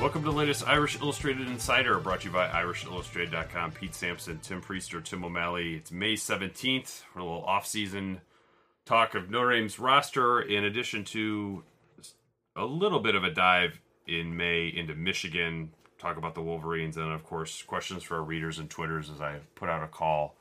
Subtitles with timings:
[0.00, 3.72] Welcome to the latest Irish Illustrated Insider, brought to you by IrishIllustrated.com.
[3.72, 5.74] Pete Sampson, Tim Priester, Tim O'Malley.
[5.74, 8.22] It's May 17th for a little off-season
[8.86, 11.64] talk of Notre Dame's roster, in addition to
[12.56, 17.12] a little bit of a dive in May into Michigan, talk about the Wolverines, and
[17.12, 20.34] of course, questions for our readers and Twitters as I put out a call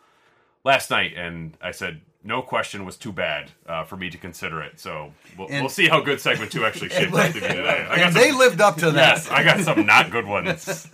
[0.64, 4.62] last night, and I said no question was too bad uh, for me to consider
[4.62, 4.80] it.
[4.80, 7.88] So we'll, And- we'll see how good segment two actually shapes up to be today.
[7.90, 9.18] I got some- they lived up to that.
[9.18, 10.88] Yes, I got some not good ones.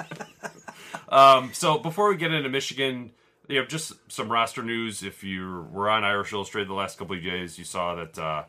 [1.09, 3.11] um, so before we get into Michigan,
[3.47, 5.03] you know, just some roster news.
[5.03, 8.43] If you were on Irish Illustrated the last couple of days, you saw that uh,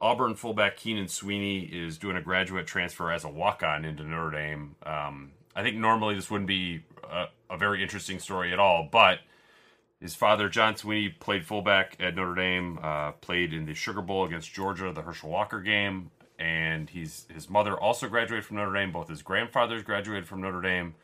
[0.00, 4.76] Auburn fullback Keenan Sweeney is doing a graduate transfer as a walk-on into Notre Dame.
[4.84, 9.20] Um, I think normally this wouldn't be a, a very interesting story at all, but
[10.00, 14.24] his father, John Sweeney, played fullback at Notre Dame, uh, played in the Sugar Bowl
[14.24, 18.92] against Georgia, the Herschel Walker game, and he's his mother also graduated from Notre Dame.
[18.92, 20.94] Both his grandfathers graduated from Notre Dame.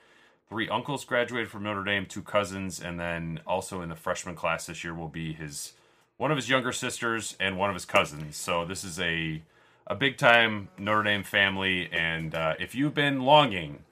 [0.49, 4.67] Three uncles graduated from Notre Dame, two cousins, and then also in the freshman class
[4.67, 5.73] this year will be his
[6.19, 8.37] one of his younger sisters and one of his cousins.
[8.37, 9.43] So this is a
[9.87, 13.85] a big time Notre Dame family, and uh, if you've been longing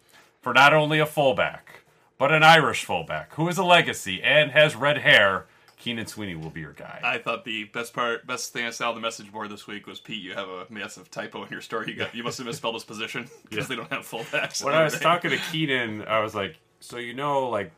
[0.42, 1.84] for not only a fullback
[2.20, 5.46] but an Irish fullback who is a legacy and has red hair,
[5.78, 7.00] Keenan Sweeney will be your guy.
[7.02, 9.86] I thought the best part, best thing I saw on the message board this week
[9.86, 10.22] was Pete.
[10.22, 11.88] You have a massive typo in your story.
[11.88, 14.62] You got, you must have misspelled his position because they don't have fullbacks.
[14.62, 17.72] when I was talking to Keenan, I was like, "So you know, like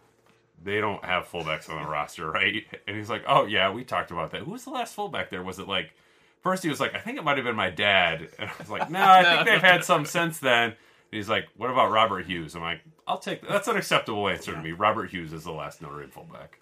[0.64, 4.10] they don't have fullbacks on the roster, right?" And he's like, "Oh yeah, we talked
[4.10, 4.40] about that.
[4.40, 5.44] Who was the last fullback there?
[5.44, 5.94] Was it like?"
[6.42, 8.70] First, he was like, "I think it might have been my dad," and I was
[8.70, 10.76] like, "No, I think they've had some since then." And
[11.12, 13.50] he's like, "What about Robert Hughes?" I'm like, "I'll take that.
[13.50, 14.72] That's an acceptable answer to me.
[14.72, 16.58] Robert Hughes is the last Notre Dame fullback."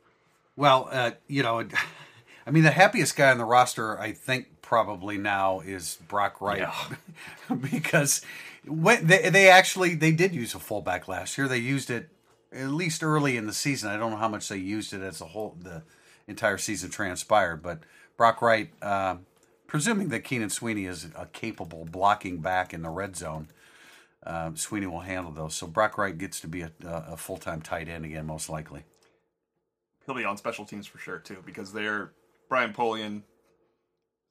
[0.57, 1.65] Well, uh, you know,
[2.47, 6.69] I mean, the happiest guy on the roster, I think, probably now is Brock Wright,
[7.71, 8.23] because
[8.67, 11.49] when they they actually they did use a fullback last year.
[11.49, 12.09] They used it
[12.53, 13.91] at least early in the season.
[13.91, 15.83] I don't know how much they used it as a whole the
[16.27, 17.81] entire season transpired, but
[18.17, 19.17] Brock Wright, uh,
[19.67, 23.49] presuming that Keenan Sweeney is a capable blocking back in the red zone.
[24.25, 25.55] Uh, Sweeney will handle those.
[25.55, 28.85] So Brock Wright gets to be a, a full time tight end again, most likely.
[30.05, 32.13] he'll be on special teams for sure too because they're
[32.49, 33.23] Brian Polian.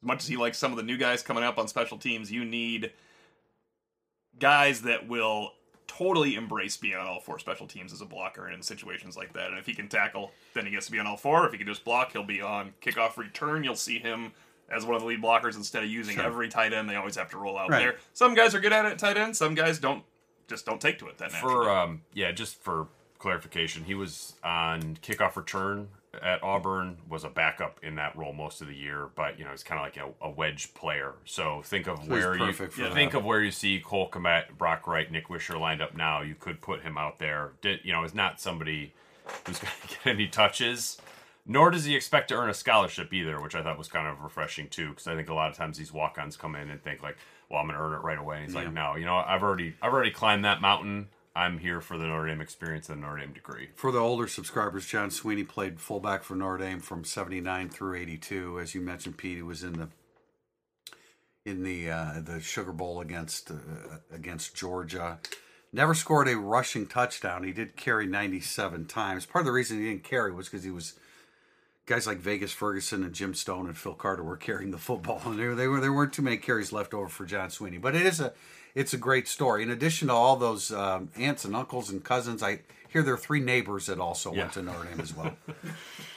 [0.02, 2.32] As much as he likes some of the new guys coming up on special teams,
[2.32, 2.92] you need
[4.40, 5.54] guys that will
[5.88, 9.50] totally embrace being on all four special teams as a blocker in situations like that.
[9.50, 11.46] And if he can tackle, then he gets to be on all four.
[11.48, 13.64] If he can just block, he'll be on kickoff return.
[13.64, 14.32] You'll see him
[14.72, 16.90] as one of the lead blockers instead of using every tight end.
[16.90, 17.80] They always have to roll out Right.
[17.80, 17.96] there.
[18.14, 19.36] Some guys are good at it tight end.
[19.36, 20.04] Some guys don't.
[20.48, 21.54] Just don't take to it that naturally.
[21.66, 22.88] For um, yeah, just for
[23.20, 25.90] clarification, he was on kickoff return
[26.24, 29.52] at Auburn, was a backup in that role most of the year, but you know
[29.52, 31.14] he's kind of like a, a wedge player.
[31.26, 34.58] So think of he's where you perfect for think of where you see Cole Kmet,
[34.58, 36.22] Brock Wright, Nic Weishar lined up now.
[36.22, 37.52] You could put him out there.
[37.62, 38.94] Did, you know, is not somebody
[39.46, 40.98] who's going to get any touches.
[41.52, 44.22] Nor does he expect to earn a scholarship either, which I thought was kind of
[44.22, 47.02] refreshing too, because I think a lot of times these walk-ons come in and think
[47.02, 47.18] like,
[47.50, 49.42] "Well, I'm going to earn it right away." And he's like, "No, you know, I've
[49.42, 51.10] already, I've already climbed that mountain.
[51.36, 54.28] I'm here for the Notre Dame experience and the Notre Dame degree." For the older
[54.28, 58.60] subscribers, John Sweeney played fullback for Notre Dame from '79 through '82.
[58.60, 59.90] As you mentioned, Pete, he was in the
[61.46, 63.56] in the uh, the Sugar Bowl against uh,
[64.14, 65.18] against Georgia.
[65.74, 67.44] Never scored a rushing touchdown.
[67.44, 69.26] He did carry 97 times.
[69.26, 70.94] Part of the reason he didn't carry was because he was
[71.90, 75.40] guys like Vagas Ferguson and Jim Stone and Phil Carter were carrying the football, and
[75.40, 77.80] there they were there weren't too many carries left over for John Sweeney.
[77.80, 78.32] But it is a
[78.76, 79.64] it's a great story.
[79.64, 83.18] In addition to all those um, aunts and uncles and cousins, I hear there are
[83.18, 84.42] three neighbors that also Yeah.
[84.42, 85.36] went to Notre Dame as well.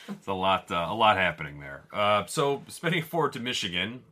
[0.08, 1.84] It's a lot, uh, a lot happening there.
[1.92, 4.02] Uh, so spinning forward to Michigan,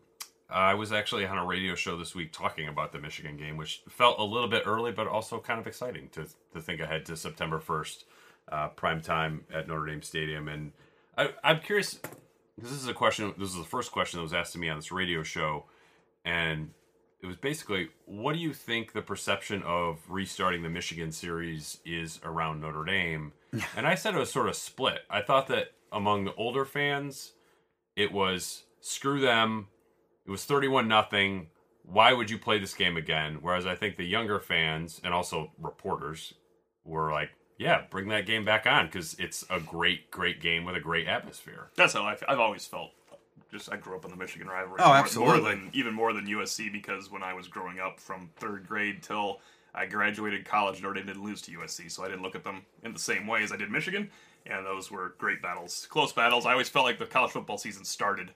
[0.48, 3.82] I was actually on a radio show this week talking about the Michigan game, which
[3.88, 7.16] felt a little bit early, but also kind of exciting to to think ahead to
[7.16, 8.04] September first,
[8.50, 10.48] uh, prime time at Notre Dame Stadium.
[10.48, 10.72] And
[11.16, 11.98] I, I'm curious.
[12.59, 13.34] This is a question.
[13.38, 15.65] This is the first question that was asked to me on this radio show,
[16.24, 16.71] and
[17.22, 22.18] it was basically, what do you think the perception of restarting the Michigan series is
[22.24, 23.33] around Notre Dame?
[23.77, 25.01] and I said it was sort of split.
[25.10, 27.33] I thought that among the older fans,
[27.97, 29.68] it was screw them.
[30.27, 31.48] It was 31 nothing.
[31.83, 33.39] Why would you play this game again?
[33.41, 36.34] Whereas I think the younger fans and also reporters
[36.84, 37.30] were like,
[37.60, 41.07] yeah, bring that game back on because it's a great, great game with a great
[41.07, 41.68] atmosphere.
[41.77, 42.92] That's how I, I've always felt.
[43.53, 44.80] Just I grew up in the Michigan rivalry.
[44.80, 45.41] Oh, more- absolutely.
[45.41, 49.03] More than even more than USC because when I was growing up from third grade
[49.03, 49.41] till
[49.74, 52.62] I graduated college, Notre Dame didn't lose to USC, so I didn't look at them
[52.83, 54.09] in the same way as I did Michigan.
[54.47, 56.47] And those were great battles, close battles.
[56.47, 58.30] I always felt like the college football season started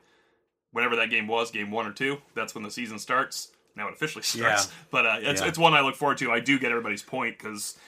[0.72, 2.18] whenever that game was, game one or two.
[2.34, 3.52] That's when the season starts.
[3.74, 4.66] now it officially starts.
[4.66, 4.72] Yeah.
[4.90, 5.46] But uh, it's Yeah.
[5.48, 6.30] it's one I look forward to.
[6.32, 7.78] I do get everybody's point because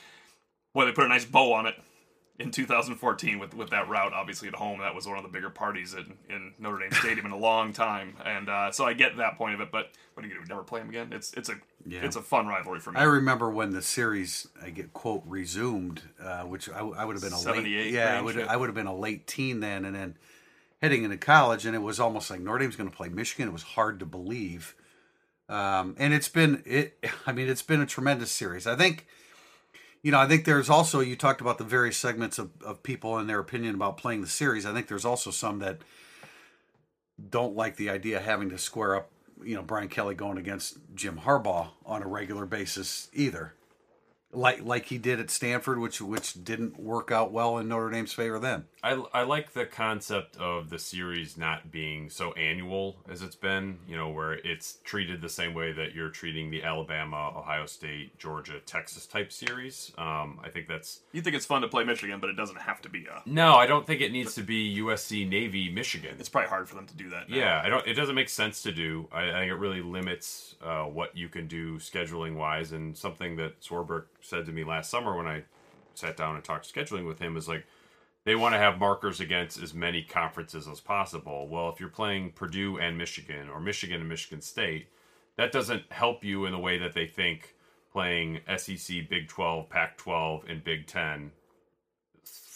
[0.76, 1.74] boy, they put a nice bow on it
[2.38, 4.12] in 2014 with with that route.
[4.12, 7.26] Obviously at home, that was one of the bigger parties in, in Notre Dame Stadium
[7.26, 9.72] in a long time, and uh, so I get that point of it.
[9.72, 10.50] But what are you gonna do?
[10.50, 11.08] Never play them again?
[11.12, 11.54] It's it's a
[11.86, 12.04] Yeah.
[12.04, 13.00] it's a fun rivalry for me.
[13.00, 17.22] I remember when the series, I get quote resumed, uh, which I, I would have
[17.22, 18.38] been a late, 78 yeah, I would.
[18.40, 20.16] I would have been a late teen then, and then
[20.82, 23.48] heading into college, and it was almost like Notre Dame's going to play Michigan.
[23.48, 24.74] It was hard to believe,
[25.48, 26.98] um, and it's been it.
[27.26, 28.66] I mean, it's been a tremendous series.
[28.66, 29.06] I think,
[30.06, 33.18] you know, I think there's also you talked about the various segments of, of people
[33.18, 34.64] and their opinion about playing the series.
[34.64, 35.78] I think there's also some that
[37.28, 39.10] don't like the idea of having to square up,
[39.42, 43.54] you know, Brian Kelly going against Jim Harbaugh on a regular basis either.
[44.36, 48.12] Like like he did at Stanford, which which didn't work out well in Notre Dame's
[48.12, 48.64] favor then.
[48.86, 53.78] I, I like the concept of the series not being so annual as it's been,
[53.88, 58.16] you know, where it's treated the same way that you're treating the Alabama, Ohio State,
[58.16, 59.90] Georgia, Texas type series.
[59.98, 62.80] Um, I think that's you think it's fun to play Michigan, but it doesn't have
[62.82, 63.22] to be a.
[63.28, 66.16] no, I don't think it needs to be USC, Navy, Michigan.
[66.20, 67.28] It's probably hard for them to do that.
[67.28, 67.36] now.
[67.36, 67.84] Yeah, I don't.
[67.86, 69.08] It doesn't make sense to do.
[69.10, 72.70] I, I think it really limits uh, what you can do scheduling wise.
[72.70, 75.44] And something that Swarbrick said to me last summer when I
[75.94, 77.64] sat down and talked scheduling with him is like
[78.24, 81.48] they want to have markers against as many conferences as possible.
[81.48, 84.88] Well, if you're playing Purdue and Michigan or Michigan and Michigan State,
[85.36, 87.54] that doesn't help you in the way that they think
[87.92, 91.30] playing SEC, Big 12, Pac 12, and Big 10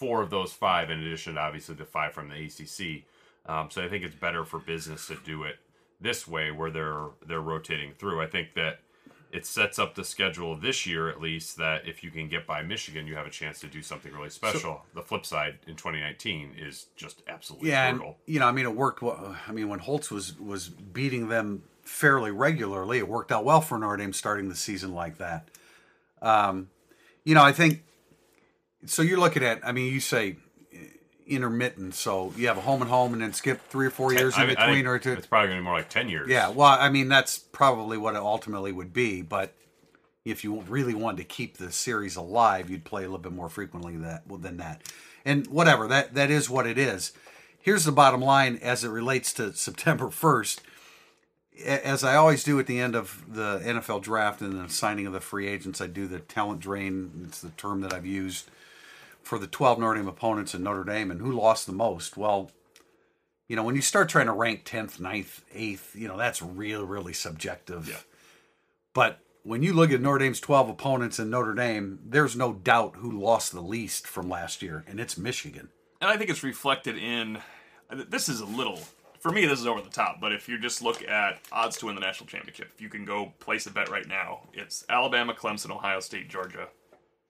[0.00, 3.04] four of those five, in addition, to obviously, the five from the ACC.
[3.44, 5.56] Um, so I think it's better for business to do it
[6.00, 8.22] this way, where they're they're rotating through.
[8.22, 8.80] I think that
[9.32, 12.62] it sets up the schedule this year, at least, that if you can get by
[12.62, 14.84] Michigan, you have a chance to do something really special.
[14.94, 18.74] the flip side in 2019 is just absolutely Yeah, and you know, I mean, it
[18.74, 19.02] worked.
[19.02, 19.36] well.
[19.46, 23.78] I mean, when Holtz was was beating them fairly regularly, it worked out well for
[23.78, 25.48] Notre Dame starting the season like that.
[26.22, 26.68] Um,
[27.24, 27.84] you know, I think.
[28.86, 29.60] So you're looking at.
[29.64, 30.36] I mean, you say
[31.30, 31.94] intermittent.
[31.94, 34.42] So you have a home and home, and then skip three or four years I
[34.42, 35.12] in mean, between, or two.
[35.12, 36.28] it's probably going to be more like 10 years.
[36.28, 39.22] Yeah, well, I mean, that's probably what it ultimately would be.
[39.22, 39.54] But
[40.24, 43.48] if you really wanted to keep the series alive, you'd play a little bit more
[43.48, 44.82] frequently that well, than that.
[45.24, 47.12] And whatever that that is what it is.
[47.62, 50.60] Here's the bottom line as it relates to September 1st.
[51.62, 55.12] As I always do at the end of the NFL draft and the signing of
[55.12, 57.24] the free agents, I do the talent drain.
[57.26, 58.50] It's the term that I've used
[59.30, 62.16] for the 12 Notre Dame opponents in Notre Dame and who lost the most.
[62.16, 62.50] Well,
[63.46, 66.84] you know, when you start trying to rank 10th, 9th, 8th, you know, that's real,
[66.84, 67.88] really subjective.
[67.88, 68.00] Yeah.
[68.92, 72.96] But when you look at Notre Dame's 12 opponents in Notre Dame, there's no doubt
[72.96, 75.68] who lost the least from last year, and it's Michigan.
[76.00, 77.38] and I think it's reflected in.
[78.08, 78.80] This is a little
[79.20, 79.46] for me.
[79.46, 82.00] This is over the top, but if you just look at odds to win the
[82.00, 86.00] national championship, if you can go place a bet right now, it's Alabama, Clemson, Ohio
[86.00, 86.66] State, Georgia,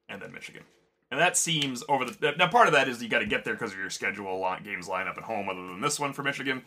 [0.08, 0.62] and then Michigan.
[1.11, 2.49] And that seems over the now.
[2.49, 4.39] Part of that is you got to get there because of your schedule.
[4.39, 6.62] Line, games line up at home, other than this one for Michigan.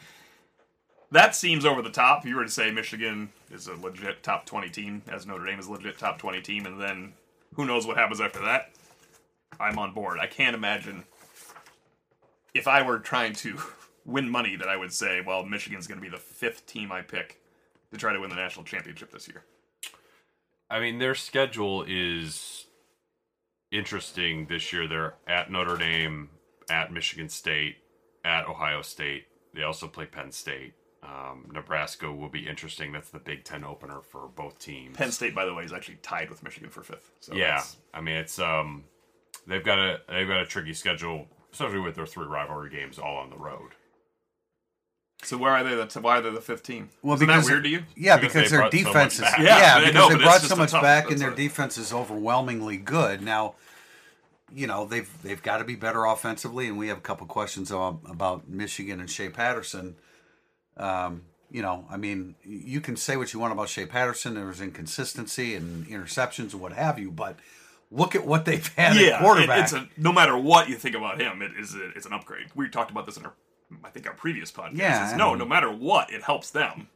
[1.11, 2.19] That seems over the top.
[2.23, 5.59] If you were to say Michigan is a legit top twenty team, as Notre Dame
[5.59, 7.13] is a legit top twenty team, and then
[7.55, 8.71] who knows what happens after that,
[9.59, 10.19] I'm on board.
[10.19, 11.05] I can't imagine
[12.53, 13.57] if I were trying to
[14.05, 17.01] win money that I would say, well, Michigan's going to be the fifth team I
[17.01, 17.39] pick
[17.91, 19.43] to try to win the national championship this year.
[20.69, 22.62] I mean, their schedule is
[23.73, 24.87] interesting this year.
[24.87, 26.29] They're at Notre Dame,
[26.69, 27.77] at Michigan State,
[28.23, 29.25] at Ohio State.
[29.53, 30.73] They also play Penn State.
[31.03, 32.93] Um, Nebraska will be interesting.
[32.93, 34.95] That's the Big Ten opener for both teams.
[34.95, 37.11] Penn State, by the way, is actually tied with Michigan for fifth.
[37.19, 38.85] So yeah, that's- I mean it's um,
[39.45, 43.17] they've got a they've got a tricky schedule, especially with their three rivalry games all
[43.17, 43.71] on the road.
[45.25, 45.75] So where are they?
[45.75, 46.89] The, why are they the fifth team?
[47.01, 47.83] Well, Isn't because that weird to you?
[47.95, 49.39] Yeah, Because because, they their brought so much defense is back.
[49.39, 51.77] yeah, Yeah, I because know, they brought so much tough- back and their a- defense
[51.77, 53.21] is overwhelmingly good.
[53.21, 53.55] Now,
[54.55, 57.71] you know they've they've got to be better offensively, and we have a couple questions
[57.71, 59.95] about, about Michigan and Shea Patterson.
[60.77, 64.35] Um, you know, I mean, you can say what you want about Shea Patterson.
[64.35, 67.37] There was inconsistency and interceptions and what have you, but
[67.91, 69.57] look at what they've had Yeah, at quarterback.
[69.59, 72.13] it- it's a, no matter what you think about him, it is a, it's an
[72.13, 72.47] upgrade.
[72.55, 73.33] We talked about this in our,
[73.83, 74.77] I think, our previous podcast.
[74.77, 76.87] Yeah, It's, no, and- no matter what, it helps them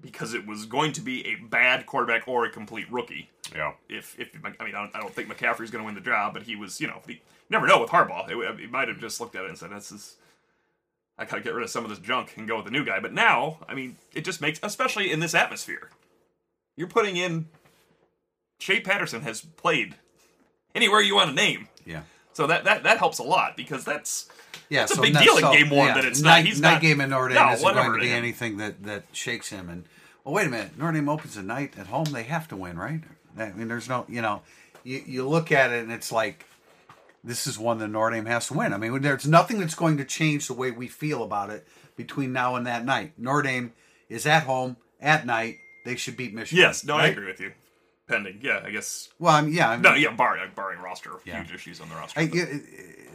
[0.00, 3.30] because it was going to be a bad quarterback or a complete rookie.
[3.54, 6.00] Yeah, if if I mean I don't, I don't think McCaffrey's going to win the
[6.00, 7.18] job, but he was you know he, you
[7.50, 8.28] never know with Harbaugh.
[8.28, 10.16] It, he might have just looked at it and said, "This is
[11.16, 12.84] I got to get rid of some of this junk and go with the new
[12.84, 15.90] guy." But now, I mean, it just makes especially in this atmosphere,
[16.76, 17.46] you're putting in
[18.58, 19.94] Shea Patterson has played
[20.74, 22.02] anywhere you want to name, yeah.
[22.36, 24.28] So that that that helps a lot because that's
[24.68, 26.60] Yeah, It's a big deal in so, game one yeah, that it's night, not- he's
[26.60, 29.48] night not- game in Notre Dame No, isn't going to be anything that that shakes
[29.48, 29.68] him.
[29.70, 29.84] And
[30.24, 30.76] well, wait a minute.
[30.78, 32.04] Notre Dame opens at night at home.
[32.06, 33.00] They have to win, right?
[33.38, 34.42] I mean, there's no, you know,
[34.82, 36.46] you, you look at it and it's like,
[37.24, 38.72] this is one that Notre Dame has to win.
[38.72, 41.66] I mean, there's nothing that's going to change the way we feel about it
[41.96, 43.12] between now and that night.
[43.18, 43.72] Notre Dame
[44.08, 45.58] is at home at night.
[45.84, 46.62] They should beat Michigan.
[46.62, 47.52] Yes, no, I agree with you.
[48.06, 49.08] Pending, yeah, I guess.
[49.18, 51.42] Well, I'm, yeah, I mean, No, yeah, barring barring roster Yeah.
[51.42, 52.20] huge issues on the roster.
[52.20, 52.26] I,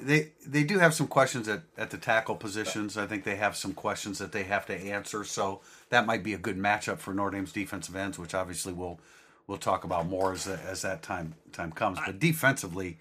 [0.01, 2.97] they they do have some questions at, at the tackle positions.
[2.97, 5.23] I think they have some questions that they have to answer.
[5.23, 8.99] So that might be a good matchup for Notre Dame's defensive ends, which obviously we'll
[9.47, 11.99] we'll talk about more as as that time time comes.
[12.05, 12.97] But defensively,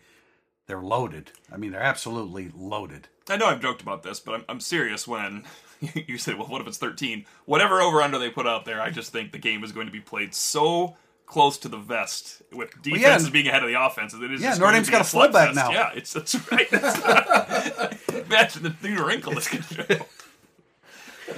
[0.67, 1.33] they're loaded.
[1.53, 3.09] I mean, they're absolutely loaded.
[3.29, 5.45] I know I've joked about this, but I'm, I'm serious when
[5.81, 7.25] you said, well, what if it's 13?
[7.47, 9.93] Whatever over under they put out there, I just think the game is going to
[9.93, 10.97] be played so
[11.31, 13.33] close to the vest with defenses yeah.
[13.33, 14.21] being ahead of the offenses.
[14.21, 15.71] It is Yeah, Notre going Dame's to got a fullback now.
[15.71, 16.69] Yeah, it's that's right.
[16.69, 20.07] That's Imagine the new wrinkle this could show.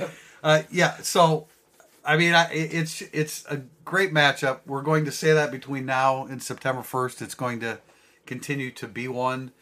[0.42, 0.96] Uh, yeah.
[1.02, 1.46] So,
[2.04, 4.58] I mean, I, it's it's a great matchup.
[4.66, 7.78] We're going to say that between now and September first, it's going to
[8.26, 9.52] continue to be one.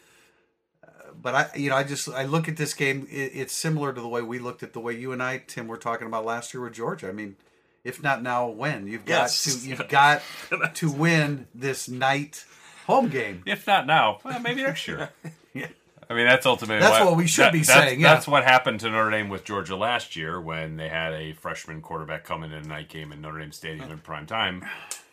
[0.83, 3.05] Uh, But I, you know, I just I look at this game.
[3.11, 5.67] It, it's similar to the way we looked at the way you and I, Tim,
[5.67, 7.09] were talking about last year with Georgia.
[7.09, 7.35] I mean,
[7.83, 9.43] if not now, when you've got Yes.
[9.43, 10.21] to you've got
[10.75, 12.45] to win this night
[12.87, 13.43] home game.
[13.45, 15.09] If not now, well, maybe next year.
[16.09, 18.13] I mean, that's ultimately That's what we should be that's- saying, yeah.
[18.15, 21.81] That's what happened to Notre Dame with Georgia last year when they had a freshman
[21.81, 24.65] quarterback come in a night game in Notre Dame Stadium in prime time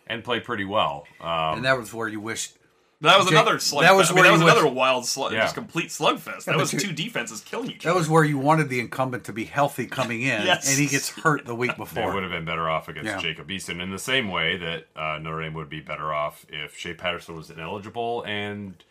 [0.09, 1.07] and play pretty well.
[1.21, 2.57] Um, And that was where you wished.
[3.01, 3.85] That was Jake, another slug.
[3.85, 5.43] that was I mean, that was another wild, slug, Yeah.
[5.43, 6.47] just complete slugfest.
[6.47, 7.95] That was two defenses killing each other.
[7.95, 10.69] That was where you wanted the incumbent to be healthy coming in, Yes.
[10.71, 12.13] and he gets hurt the week they before.
[12.13, 13.19] would have been better off against Yeah.
[13.21, 16.77] Jacob Eason in the same way that uh, Notre Dame would be better off if
[16.77, 18.83] Shea Patterson was ineligible and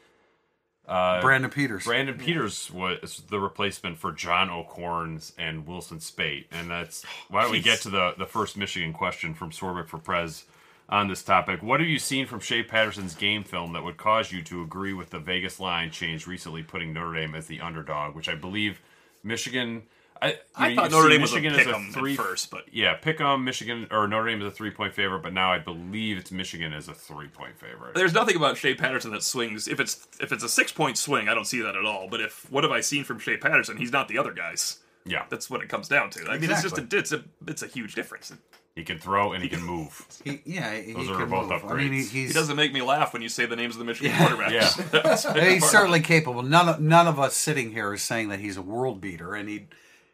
[0.86, 1.84] Brandon Peters.
[1.84, 6.46] Brandon Peters was the replacement for John O'Korns and Wilton Speight.
[6.50, 9.98] And that's why don't we get to the, the first Michigan question from Sorbic for
[9.98, 10.46] Prez
[10.90, 11.62] on this topic.
[11.62, 14.94] What have you seen from Shea Patterson's game film that would cause you to agree
[14.94, 18.80] with the Vegas line change recently putting Notre Dame as the underdog, which I believe
[19.24, 19.84] Michigan
[20.20, 21.94] I, you I know, thought Notre see Dame was a Michigan pick as 'em at
[21.94, 25.22] three first, but- yeah, pick 'em Michigan or Notre Dame is a three point favorite,
[25.22, 27.94] but now I believe it's Michigan as a three point favorite.
[27.94, 29.68] There's nothing about Shea Patterson that swings.
[29.68, 32.08] If it's if it's a six point swing, I don't see that at all.
[32.10, 33.78] But if what have I seen from Shea Patterson?
[33.78, 34.80] He's not the other guys.
[35.06, 36.26] yeah, That's what it comes down to.
[36.28, 38.34] I mean, it's just a, it's a it's a huge difference.
[38.78, 40.06] He can throw and he can move.
[40.24, 41.66] He, yeah, he, Those he are can both move.
[41.66, 42.10] I mean, he, upgrades.
[42.12, 44.52] he's It doesn't make me laugh when you say the names of the Michigan quarterbacks.
[44.52, 45.02] Yeah.
[45.02, 45.72] That's a big he's part.
[45.72, 46.44] certainly capable.
[46.44, 49.50] None of none of us sitting here is saying that he's a world beater, and
[49.50, 49.66] he,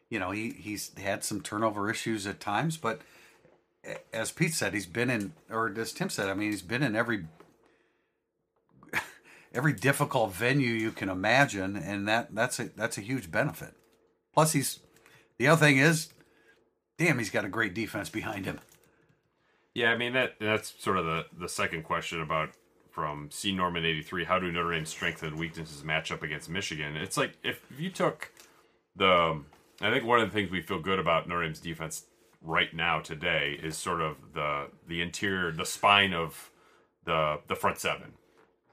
[0.09, 3.01] you know, he he's had some turnover issues at times, but
[4.13, 6.95] as Pete said, he's been in, or as Tim said, I mean, he's been in
[6.95, 7.25] every
[9.53, 13.73] every difficult venue you can imagine, and that that's a that's a huge benefit.
[14.33, 14.79] Plus, he's
[15.37, 16.12] the other thing is,
[16.97, 18.59] damn, he's got a great defense behind him.
[19.73, 22.49] Yeah, I mean that that's sort of the the second question about
[22.91, 24.23] from C Norman eighty three.
[24.23, 26.95] How do Notre Dame's strengths and weaknesses match up against Michigan?
[26.95, 28.31] It's like if you took
[28.95, 29.45] the, um,
[29.81, 32.05] I think one of the things we feel good about Notre Dame's defense
[32.43, 36.51] right now today is sort of the the interior, the spine of
[37.05, 38.13] the the front seven.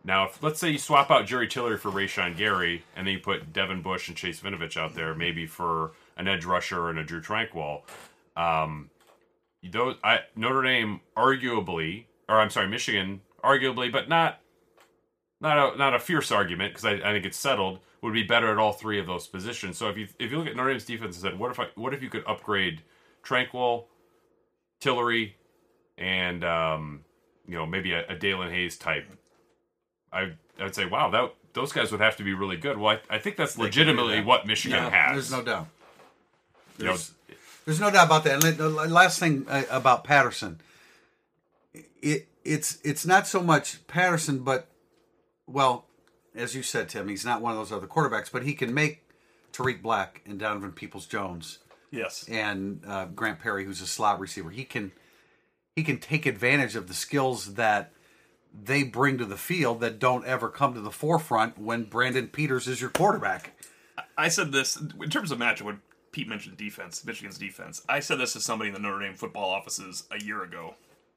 [0.04, 3.20] Now, if let's say you swap out Jerry Tillery for Rashan Gary, and then you
[3.20, 7.04] put Devin Bush and Chase Winovich out there, maybe for an edge rusher and a
[7.04, 7.82] Drew Tranquill,
[8.40, 8.90] um,
[9.70, 14.40] those I Notre Dame arguably, or I'm sorry, Michigan arguably, but not
[15.40, 17.80] not a not a fierce argument because I, I think it's settled.
[18.02, 19.76] Would be better at all three of those positions.
[19.76, 21.66] So if you if you look at Notre Dame's defense and said, what if I
[21.74, 22.82] what if you could upgrade
[23.22, 23.84] Tranquill,
[24.80, 25.36] Tillery,
[25.98, 27.04] and um,
[27.46, 29.06] you know maybe a, a Daelin Hayes type,
[30.10, 32.78] I I would say wow that those guys would have to be really good.
[32.78, 34.26] Well, I, I think that's legitimately that.
[34.26, 35.14] what Michigan has.
[35.14, 35.66] There's no doubt.
[36.78, 36.96] You know,
[37.70, 38.42] There's, no doubt about that.
[38.44, 40.60] And the last thing uh, about Patterson,
[42.02, 44.66] it it's it's not so much Patterson, but
[45.46, 45.86] well,
[46.34, 49.02] as you said, Tim, he's not one of those other quarterbacks, but he can make
[49.52, 51.58] Tarik Black and Donovan Peoples Jones
[51.92, 52.24] Yes.
[52.28, 54.50] and uh, Grant Perry, who's a slot receiver.
[54.50, 54.92] He can
[55.76, 57.92] he can take advantage of the skills that
[58.52, 62.66] they bring to the field that don't ever come to the forefront when Brandon Peters
[62.66, 63.52] is your quarterback.
[64.18, 65.80] I said this in terms of matchup when
[66.12, 67.82] Pete mentioned defense, Michigan's defense.
[67.88, 70.74] I said this to somebody in the Notre Dame football offices a year ago.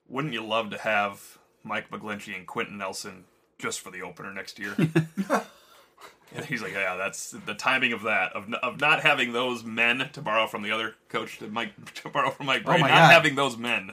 [0.08, 3.24] Wouldn't you love to have Mike McGlinchey and Quenton Nelson
[3.58, 4.76] just for the opener next year?
[6.36, 10.10] and he's like, yeah, that's the timing of that of, of not having those men
[10.14, 12.90] to borrow from the other coach to Mike to borrow from Mike oh Brady, my
[12.90, 13.12] not God.
[13.14, 13.92] having those men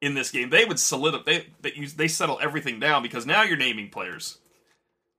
[0.00, 0.48] in this game.
[0.48, 1.24] They would solidify.
[1.24, 4.38] They they, use, they settle everything down because now you're naming players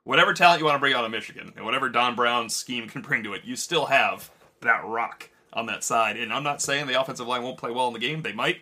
[0.03, 3.01] whatever talent you want to bring out of Michigan and whatever Don Brown's scheme can
[3.01, 4.29] bring to it, you still have
[4.61, 6.17] that rock on that side.
[6.17, 8.61] And I'm not saying the offensive line won't play well in the game; they might.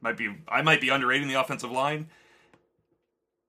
[0.00, 2.08] might be I might be underrating the offensive line.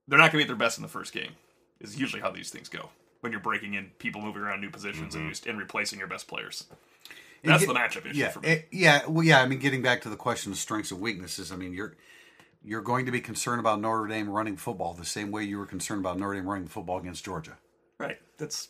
[0.07, 1.31] They're not going to be at their best in the first game.
[1.79, 2.89] Is usually how these things go
[3.21, 6.27] when you're breaking in people moving around new positions and, just, and replacing your best
[6.27, 6.65] players.
[7.43, 8.47] That's get- the matchup issue yeah, for me.
[8.47, 9.41] eh, yeah, well, yeah.
[9.41, 11.51] I mean, getting back to the question of strengths and weaknesses.
[11.51, 11.95] I mean, you're
[12.63, 15.65] you're going to be concerned about Notre Dame running football the same way you were
[15.65, 17.57] concerned about Notre Dame running football against Georgia.
[17.99, 18.17] right.
[18.37, 18.69] That's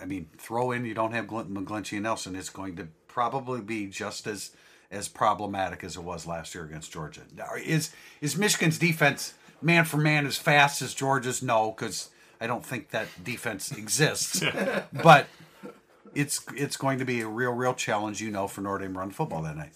[0.00, 2.36] I mean, throw in you don't have Gl- McGlinchey and Nelson.
[2.36, 4.52] It's going to probably be just as
[4.90, 7.22] as problematic as it was last year against Georgia.
[7.64, 11.42] Is is Michigan's defense man for man as fast as Georgia's?
[11.42, 12.10] No, because
[12.40, 14.42] I don't think that defense exists.
[14.92, 15.26] but
[16.14, 19.10] it's it's going to be a real real challenge, you know, for Notre Dame run
[19.10, 19.72] football that night.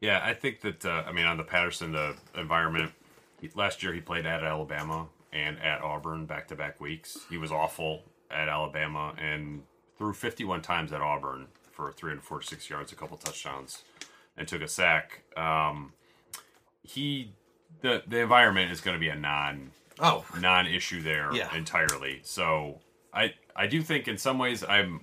[0.00, 2.92] Yeah, I think that uh, I mean on the Patterson the environment.
[3.40, 7.18] He, last year he played at Alabama and at Auburn back to back weeks.
[7.30, 9.62] He was awful at Alabama and
[9.96, 13.82] threw 51 times at Auburn for 346 yards, a couple touchdowns,
[14.36, 15.22] and took a sack.
[15.36, 15.92] Um,
[16.82, 17.32] he
[17.80, 19.70] the the environment is going to be a non
[20.00, 21.52] Oh, non-issue there Yeah.
[21.54, 22.20] entirely.
[22.22, 22.78] So
[23.12, 25.00] I I do think in some ways I'm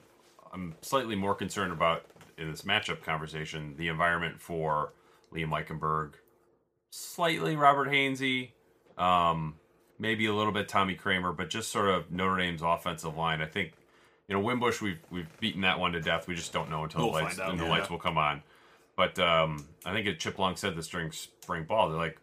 [0.54, 2.06] I'm slightly more concerned about
[2.38, 4.94] in this matchup conversation the environment for
[5.34, 6.14] Liam Eichenberg,
[6.92, 8.52] slightly Robert Hainsey,
[8.98, 9.56] um,
[10.00, 13.42] maybe a little bit Tommy Kraemer, but just sort of Notre Dame's offensive line.
[13.42, 13.74] I think
[14.28, 16.28] you know Wimbush we've we've beaten that one to death.
[16.28, 17.70] We just don't know until We'll the lights out, and the yeah.
[17.70, 18.42] lights will come on.
[18.96, 21.90] But um, I think it, Chip Long said this during spring ball.
[21.90, 22.18] They're like,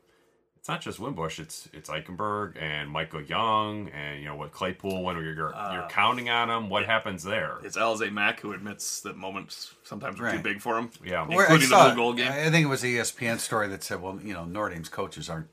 [0.59, 1.39] it's not just Wimbush.
[1.39, 5.03] It's it's Eichenberg and Michael Young and you know what Claypool.
[5.03, 7.59] When you're you're Uh, counting on him, what happens there?
[7.63, 10.91] it's Alize Mack who admits that moments sometimes are too big for him.
[11.05, 11.23] Yeah.
[11.25, 12.31] Including Where I the saw- blue goal game.
[12.33, 15.29] I think it was the ESPN story that said, well, you know, Notre Dame's coaches
[15.29, 15.49] aren't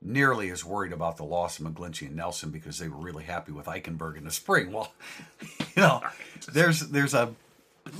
[0.00, 3.52] nearly as worried about the loss of McGlinchey and Nelson because they were really happy
[3.52, 4.72] with Eichenberg in the spring.
[4.72, 4.92] Well,
[5.76, 6.02] you know,
[6.52, 7.34] there's there's a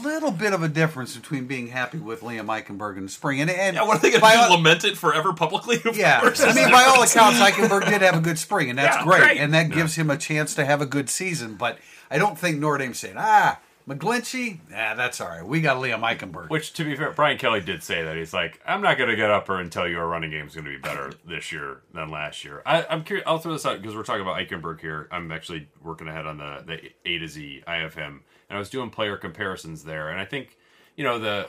[0.03, 3.51] little bit of a difference between being happy with Liam Eichenberg in the spring and
[3.51, 5.79] and Yeah, what are they going to all- Lament it forever publicly?
[5.95, 6.41] Yeah, course.
[6.43, 9.39] I mean, by all accounts, Eichenberg did have a good spring, and that's Yeah, great,
[9.39, 11.55] and that gives him a chance to have a good season.
[11.55, 11.79] But
[12.11, 15.47] I don't think Notre Dame's saying, ah, McGlinchey, yeah, that's all right.
[15.47, 16.51] We got Liam Eichenberg.
[16.51, 19.17] Which, to be fair, Brian Kelly did say that he's like, I'm not going to
[19.17, 21.53] get up here and tell you our running game is going to be better this
[21.53, 22.63] year than last year.
[22.67, 23.27] I, I'm curious.
[23.27, 25.09] I'll throw this out because we're talking about Eichenberg here.
[25.11, 27.63] I'm actually working ahead on the the A to Z.
[27.67, 30.59] I have him, and I was doing player comparisons there, and I think
[30.95, 31.49] you know the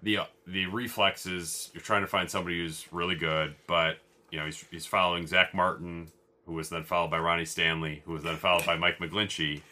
[0.00, 1.70] the the reflexes.
[1.74, 3.98] You're trying to find somebody who's really good, but
[4.30, 6.06] you know he's he's following Zack Martin,
[6.46, 9.62] who was then followed by Ronnie Stanley, who was then followed by Mike McGlinchey.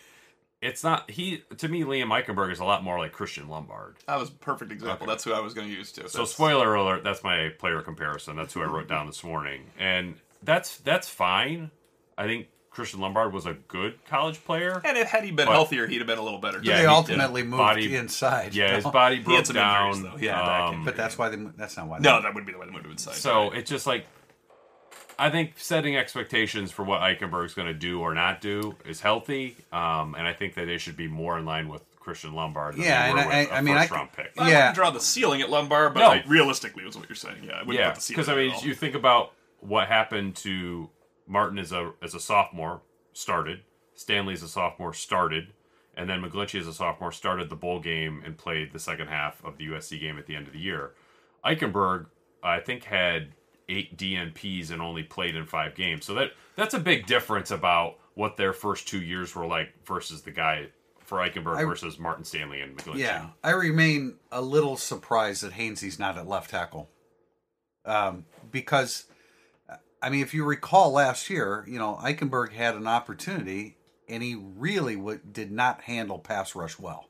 [0.63, 1.83] It's not he to me.
[1.85, 3.97] Liam Eichenberg is a lot more like Christian Lombard.
[4.07, 5.07] That was a perfect example.
[5.07, 6.03] That's who I was going to use too.
[6.09, 8.37] So That's- spoiler alert, that's my player comparison.
[8.37, 9.63] That's who I wrote down this morning.
[9.79, 11.71] And that's that's fine.
[12.19, 14.83] I think Christian Lombard was a good college player.
[14.85, 16.61] And if had he been But- healthier, he'd have been a little better.
[16.63, 18.55] Yeah, they he- ultimately moved body- inside.
[18.55, 18.91] Yeah, his No.
[18.91, 19.89] body He broke had some down.
[19.95, 20.19] injuries, though.
[20.19, 20.85] He um, injuries.
[20.85, 21.99] But that's why they, that's not why.
[22.01, 23.15] They, No, that wouldn't be the way to move inside.
[23.15, 23.59] so right.
[23.59, 24.07] it's just like
[25.21, 29.57] I think setting expectations for what Eichenberg's going to do or not do is healthy,
[29.73, 32.75] um, and I think that they should be more in line with Christian Lombard.
[32.77, 34.33] Than Yeah, they were and I- with a I mean, I first c- round pick.
[34.39, 34.57] I yeah.
[34.59, 36.09] wouldn't draw the ceiling at Lombard, but No.
[36.09, 37.45] like, realistically, is what you're saying.
[37.45, 38.63] Yeah, I Yeah, put the ceiling because I at mean, all.
[38.63, 40.89] you think about what happened to
[41.27, 42.81] Martin as a as a sophomore
[43.13, 43.61] started,
[43.95, 45.53] Stanley as a sophomore started,
[45.95, 49.45] and then McGlinchey as a sophomore started the bowl game and played the second half
[49.45, 50.93] of the USC game at the end of the year.
[51.45, 52.07] Eichenberg,
[52.43, 53.33] I think, had
[53.71, 57.97] eight DNPs and only played in five games, so that that's a big difference about
[58.15, 60.67] what their first two years were like versus the guy
[60.99, 62.99] for Eichenberg I- versus Martin Stanley and McGlinchey.
[62.99, 66.89] Yeah, I remain a little surprised that Hainsey's not at left tackle,
[67.85, 69.05] um, because
[70.03, 73.77] I mean, if you recall last year, you know Eichenberg had an opportunity
[74.09, 77.09] and he really w- did not handle pass rush well,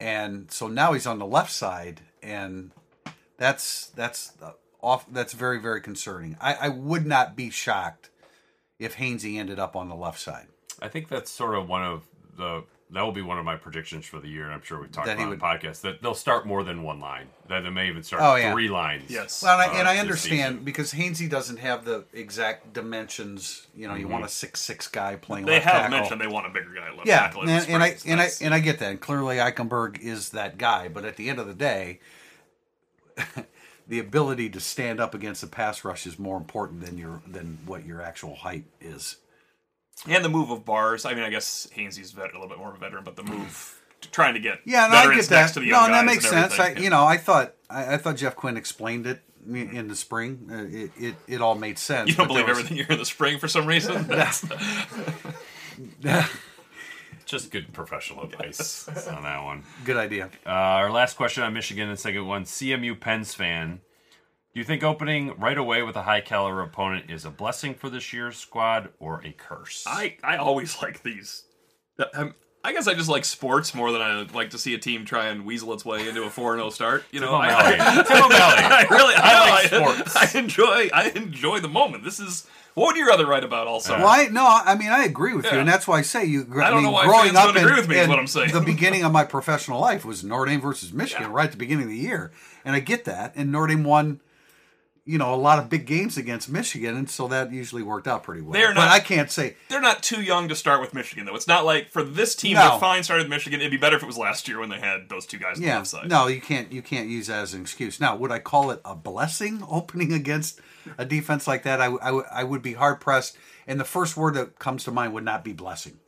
[0.00, 2.72] and so now he's on the left side, and
[3.36, 4.32] that's that's
[4.82, 5.06] off.
[5.10, 6.36] That's very very concerning.
[6.40, 8.10] I, I would not be shocked
[8.78, 10.48] if Hainsey ended up on the left side.
[10.80, 12.02] I think that's sort of one of
[12.36, 14.92] the that will be one of my predictions for the year, and I'm sure we've
[14.92, 17.28] talked That he about on the podcast that they'll start more than one line.
[17.48, 18.52] That they may even start Oh, yeah.
[18.52, 19.04] three lines.
[19.10, 19.42] Yes.
[19.42, 20.64] Well, and uh, I, and I understand season.
[20.64, 23.66] because Hainsey doesn't have the exact dimensions.
[23.74, 25.46] You know, you want a six six guy playing.
[25.46, 25.98] they left have tackle.
[26.00, 27.42] mentioned they want a bigger guy left yeah, tackle.
[27.42, 28.90] and, in the and I spring, and I and I get that.
[28.90, 30.88] And clearly, Eichenberg is that guy.
[30.88, 32.00] But at the end of the day,
[33.86, 37.58] the ability to stand up against the pass rush is more important than your than
[37.66, 39.16] what your actual height is.
[40.08, 41.04] And the move of bars.
[41.04, 43.22] I mean, I guess Hainsey's vet, a little bit more of a veteran, but the
[43.22, 45.56] move trying to get Yeah, no, I get that.
[45.56, 46.58] No, that makes sense.
[46.58, 46.84] I, everything.
[46.84, 50.48] you know, I thought I, I thought Jeff Quinn explained it in the spring.
[50.50, 52.08] Uh, it, it it all made sense.
[52.08, 54.06] You don't believe was- everything you hear in the spring for some reason.
[54.08, 54.44] That's
[57.32, 59.64] just good professional advice on that one.
[59.84, 60.30] Good idea.
[60.46, 63.80] Uh, our last question on Michigan and second one, CMU Pens fan.
[64.52, 67.88] Do you think opening right away with a high caliber opponent is a blessing for
[67.88, 69.84] this year's squad or a curse?
[69.86, 71.44] I I always like these.
[72.14, 75.06] Um, I guess I just like sports more than I like to see a team
[75.06, 77.04] try and weasel its way into a four 0 start.
[77.10, 80.16] You know, Tim I, I, I really, I, I like sports.
[80.34, 82.04] I enjoy, I enjoy the moment.
[82.04, 84.04] This is what would you rather write about Also, summer?
[84.04, 84.26] Why?
[84.30, 86.46] No, I mean I agree with you, and that's why I say you.
[86.60, 88.26] I don't mean, know why growing up don't in, agree with me is what I'm
[88.26, 88.52] saying.
[88.52, 91.34] The beginning of my professional life was Notre Dame versus Michigan, Yeah.
[91.36, 92.32] right at the beginning of the year,
[92.64, 93.32] and I get that.
[93.36, 94.20] And Notre Dame won,
[95.04, 98.22] you know, a lot of big games against Michigan, and so that usually worked out
[98.22, 98.52] pretty well.
[98.52, 101.34] They're but not- I can't say They're not too young to start with Michigan, though.
[101.34, 102.70] It's not like for this team, No.
[102.70, 103.60] they're fine started with Michigan.
[103.60, 105.62] It'd be better if it was last year when they had those two guys on
[105.62, 106.70] the Yeah, no, you can't.
[106.72, 107.98] You can't use that as an excuse.
[108.00, 110.60] Now, would I call it a blessing opening against
[110.98, 111.80] a defense like that?
[111.80, 113.36] I I would be hard pressed.
[113.66, 115.98] And the first word that comes to mind would not be blessing.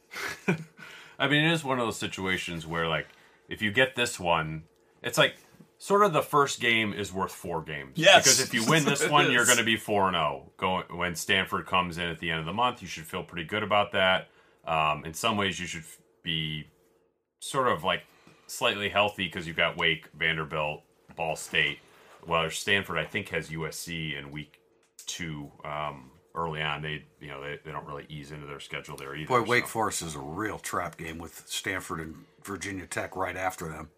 [1.19, 3.07] I mean, it is one of those situations where, like,
[3.49, 4.65] if you get this one,
[5.03, 5.37] it's like
[5.79, 7.93] sort of the first game is worth four games.
[7.95, 8.25] Yes.
[8.25, 10.51] Because if you win this one, you're going to be four and zero.
[10.57, 13.47] Going when Stanford comes in at the end of the month, you should feel pretty
[13.47, 14.29] good about that.
[14.67, 15.85] Um, in some ways, you should
[16.23, 16.69] be
[17.41, 18.03] sort of like
[18.47, 20.83] slightly healthy because you've got Wake, Vanderbilt,
[21.15, 21.79] Ball State.
[22.27, 24.59] Well, Stanford, I think, has USC in week
[25.05, 25.51] two.
[25.65, 29.15] Um, early on, they you know they, they don't really ease into their schedule there
[29.15, 29.29] either.
[29.29, 29.71] Boy, Wake so.
[29.71, 33.91] Forest is a real trap game with Stanford and Virginia Tech right after them.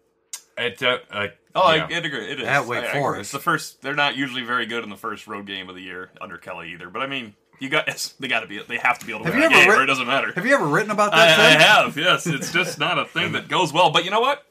[0.57, 1.87] It, uh, uh, Oh, yeah.
[1.89, 2.31] I, it agree.
[2.31, 2.47] It is.
[2.47, 2.93] At Wake I- I.
[2.93, 3.19] Forest.
[3.21, 3.81] It's the first.
[3.81, 6.71] They're not usually very good in the first road game of the year under Kelly
[6.73, 6.89] either.
[6.89, 7.85] But I mean, you got
[8.19, 8.59] they got to be.
[8.67, 9.87] They have to be able to Have win you a ever game, writ- or it
[9.87, 10.31] doesn't matter.
[10.33, 11.39] Have you ever written about I, that?
[11.39, 11.59] I thing?
[11.59, 11.97] have.
[11.97, 13.91] Yes, it's just not a thing that goes well.
[13.91, 14.43] But you know what?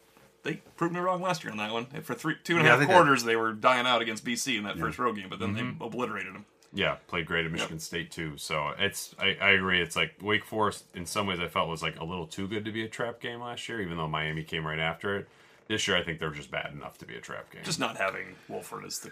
[0.47, 1.87] They proved me wrong last year on that one.
[2.03, 2.93] For three, two and a Yeah, half they did.
[2.95, 5.29] quarters, they were dying out against BC in that first road game.
[5.29, 5.79] But then Mm-hmm.
[5.79, 6.45] they obliterated them.
[6.73, 8.37] Yeah, played great at Michigan State too.
[8.37, 9.81] So it's I, I agree.
[9.83, 12.65] It's like Wake Forest in some ways I felt was like a little too good
[12.65, 15.29] to be a trap game last year, even though Miami came right after it.
[15.69, 17.63] This year I think they're just bad enough to be a trap game.
[17.65, 19.11] Just not having Wolford is the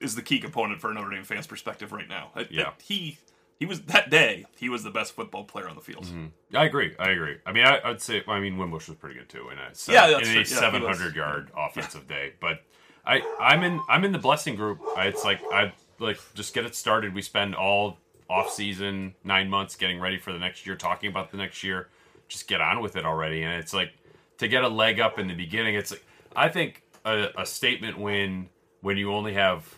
[0.00, 2.30] is the key component for a Notre Dame fans' perspective right now.
[2.36, 2.68] It- Yeah.
[2.70, 3.18] it- he
[3.58, 4.44] he was that day.
[4.56, 6.04] He was the best football player on the field.
[6.06, 6.56] Mm-hmm.
[6.56, 6.94] I agree.
[6.98, 7.36] I agree.
[7.46, 9.68] I mean I, I'd say I mean Wimbush was pretty good too in a Yeah,
[9.72, 10.98] seven, that's in a Yeah, he seven was.
[10.98, 12.32] hundred yard offensive day.
[12.40, 12.62] But
[13.06, 14.80] I I'm in I'm in the blessing group.
[14.96, 17.14] I, it's like I like just get it started.
[17.14, 21.30] We spend all off season nine months getting ready for the next year, talking about
[21.30, 21.88] the next year.
[22.28, 23.42] Just get on with it already.
[23.42, 23.92] And it's like
[24.38, 25.74] to get a leg up in the beginning.
[25.74, 28.48] It's like I think a, a statement win
[28.80, 29.72] when you only have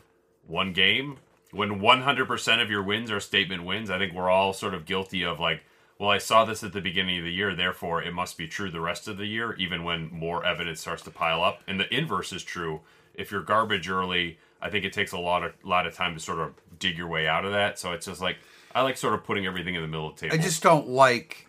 [0.47, 1.17] one game,
[1.55, 3.91] when 100% of your wins are statement wins.
[3.91, 5.63] I think we're all sort of guilty of like,
[5.99, 8.71] well, I saw this at the beginning of the year, therefore it must be true
[8.71, 11.61] the rest of the year, even when more evidence starts to pile up.
[11.69, 12.81] And the inverse is true.
[13.15, 16.21] If you're garbage early, I think it takes a lot of lot of time to
[16.21, 17.79] sort of dig your way out of that.
[17.79, 18.39] So it's just like
[18.75, 20.35] I like sort of putting everything in the middle of the table.
[20.35, 21.47] I just don't like.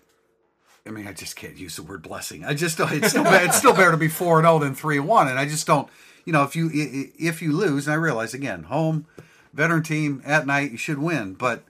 [0.86, 2.46] I mean, I just can't use the word blessing.
[2.46, 2.92] I just don't.
[2.92, 5.28] It's still better, it's still better to be four and zero than three and one.
[5.28, 5.88] And I just don't.
[6.26, 9.08] You know, if you if you lose, and I realize again, home
[9.56, 11.34] veteran team at night, you should win.
[11.34, 11.64] But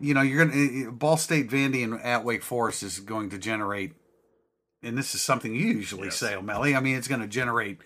[0.00, 3.30] you know, you're gonna eh, eh, Ball State, Vandy, and at Wake Forest is going
[3.30, 3.92] to generate.
[4.82, 6.18] And this is something you usually Yes.
[6.18, 6.74] say, O'Malley.
[6.74, 7.78] I mean, it's going to generate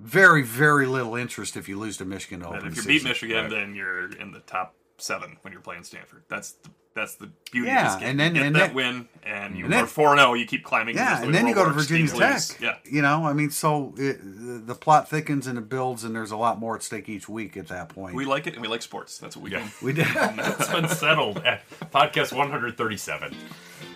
[0.00, 2.88] very, very little interest if you lose to Michigan to open And if you the
[2.88, 3.04] beat.
[3.04, 3.50] Michigan, Right.
[3.50, 6.22] then you're in the top seven when you're playing Stanford.
[6.28, 8.10] That's the, that's the beauty Yeah, of this game.
[8.10, 10.18] and then- you get and that then- win, and you and then- are four and
[10.20, 10.34] zero.
[10.34, 10.94] You keep climbing.
[10.94, 11.88] Yeah, That's and then the you go to world works.
[11.88, 12.32] Virginia Tech.
[12.34, 12.60] lose.
[12.60, 14.18] Yeah, You know, I mean, so it,
[14.66, 17.56] the plot thickens and it builds, and there's a lot more at stake each week
[17.56, 18.14] at that point.
[18.14, 19.18] we like it, and we like sports.
[19.18, 19.64] That's what we Yeah.
[19.80, 19.86] do.
[19.86, 20.06] we did.
[20.16, 23.34] It's been settled at podcast 137.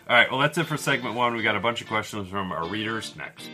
[0.09, 1.35] All right, well, that's it for segment one.
[1.37, 3.51] We got a bunch of questions from our readers next.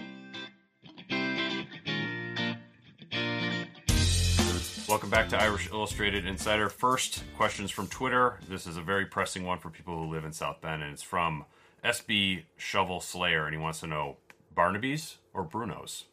[4.92, 6.68] Welcome back to Irish Illustrated Insider.
[6.68, 8.38] First, questions from Twitter.
[8.46, 11.02] This is a very pressing one for people who live in South Bend, and it's
[11.02, 11.46] from
[11.82, 14.18] SB Shovel Slayer, and he wants to know
[14.54, 16.04] Barnaby's or Bruno's?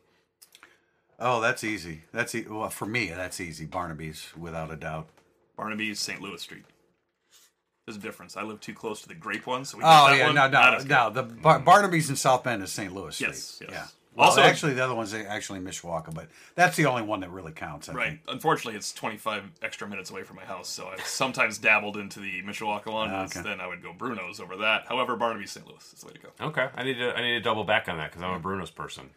[1.20, 2.04] oh, that's easy.
[2.14, 3.10] That's e- well for me.
[3.10, 3.66] That's easy.
[3.66, 5.10] Barnaby's, without a doubt.
[5.58, 6.22] Barnaby's St.
[6.22, 6.64] Louis Street.
[7.86, 8.38] There's a difference.
[8.38, 10.36] I live too close to the Grape one, so we Oh that yeah, one.
[10.36, 11.10] no, no, no.
[11.10, 12.96] The Bar- Barnaby's in South Bend is St.
[12.96, 13.28] Louis Street.
[13.28, 13.70] Yes, yes.
[13.74, 13.86] Yeah.
[14.16, 17.52] Well, Also- actually, the other one's actually Mishawaka, but that's the only one that really
[17.52, 17.88] counts.
[17.90, 18.08] I Right.
[18.10, 18.22] think.
[18.28, 22.42] Unfortunately, it's 25 extra minutes away from my house, so I've sometimes dabbled into the
[22.42, 23.12] Mishawaka one.
[23.12, 23.42] Ah, okay.
[23.42, 24.86] Then I would go Bruno's over that.
[24.90, 25.66] However, Barnaby St.
[25.68, 26.30] Louis is the way to go.
[26.48, 28.72] Okay, I need to I need to double back on that because I'm a Bruno's
[28.72, 29.12] person.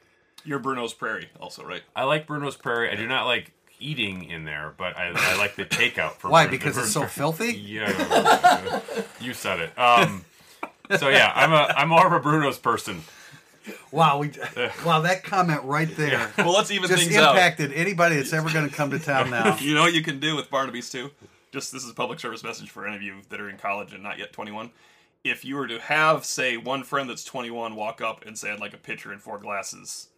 [0.44, 1.82] You're Bruno's Prairie, also, right?
[1.96, 2.90] I like Bruno's Prairie.
[2.90, 6.44] I do not like eating in there, but I, I like the takeout for Why?
[6.44, 7.52] Bruno- Because it's so filthy.
[7.56, 8.80] Yeah,
[9.20, 9.76] you said it.
[9.78, 10.24] Um,
[10.96, 13.02] so yeah, I'm a I'm more of a Bruno's person.
[13.90, 14.30] Wow, we
[14.84, 17.34] wow that comment right there Well, let's even just things out.
[17.36, 19.56] impacted anybody that's ever going to come to town now.
[19.60, 21.10] You know what you can do with Barnaby's too?
[21.52, 23.92] Just this is a public service message for any of you that are in college
[23.92, 24.70] and not yet 21.
[25.24, 28.58] If you were to have, say, one friend that's 21 walk up and say, I'd
[28.58, 30.08] like a pitcher and four glasses,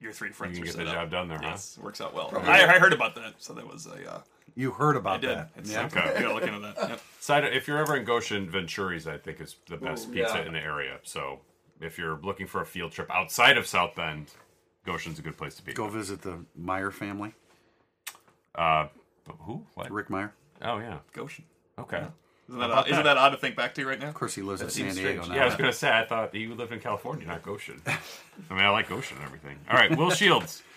[0.00, 1.04] your three friends You are can get set the up.
[1.06, 1.48] job done there, huh?
[1.48, 2.30] Yes, works out well.
[2.44, 4.08] I, I heard about that, so that was a.
[4.12, 4.20] Uh,
[4.54, 5.30] You heard I about did.
[5.30, 5.50] that.
[5.56, 5.86] It's yeah.
[5.86, 6.12] okay.
[6.16, 6.76] You gotta look into that.
[6.88, 7.00] Yep.
[7.18, 10.46] Side, if you're ever in Goshen, Venturi's I think is the best Ooh, pizza yeah.
[10.46, 10.98] in the area.
[11.02, 11.40] So
[11.80, 14.32] if you're looking for a field trip outside of South Bend,
[14.84, 15.72] Goshen's a good place to be.
[15.72, 17.34] Go visit the Meyer family,
[18.54, 18.88] Uh,
[19.40, 19.64] who?
[19.74, 19.90] What?
[19.90, 20.32] Rick Meyer.
[20.62, 20.98] Oh yeah.
[21.12, 21.44] Goshen.
[21.78, 22.04] Okay.
[22.48, 23.02] Isn't that, odd, isn't that?
[23.04, 24.08] that odd to think back to right now?
[24.08, 25.28] Of course, he lives in San Seems Diego strange.
[25.28, 25.34] now.
[25.36, 27.82] Yeah, I was gonna say I thought he lived in California, not Goshen.
[27.86, 29.58] I mean, I like Goshen and everything.
[29.70, 30.62] All right, Will Shields.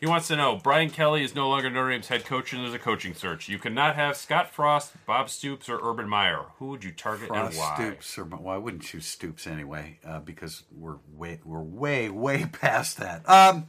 [0.00, 2.72] He wants to know Brian Kelly is no longer Notre Dame's head coach, and there's
[2.72, 3.50] a coaching search.
[3.50, 6.46] You cannot have Scott Frost, Bob Stoops, or Urban Meyer.
[6.58, 7.74] Who would you target Frost, and why?
[7.74, 12.46] Stoops, or well, I wouldn't choose Stoops anyway, uh, because we're way, we're way, way
[12.52, 13.28] past that.
[13.28, 13.66] Um,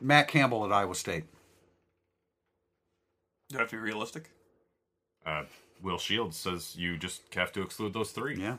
[0.00, 1.24] Matt Campbell at Iowa State.
[3.50, 4.30] Do I have to be realistic?
[5.26, 5.42] Uh,
[5.82, 8.40] Will Shields says you just have to exclude those three.
[8.40, 8.56] Yeah,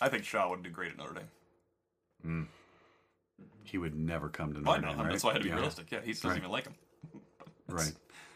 [0.00, 1.28] I think Shaw would do great at Notre Dame.
[3.72, 4.90] He would never come to Why Notre not?
[4.96, 5.10] Dame, right?
[5.12, 5.90] That's why I had to be Yeah, realistic.
[5.90, 6.36] Yeah, he doesn't Right.
[6.36, 6.74] even like him.
[7.68, 7.92] Right.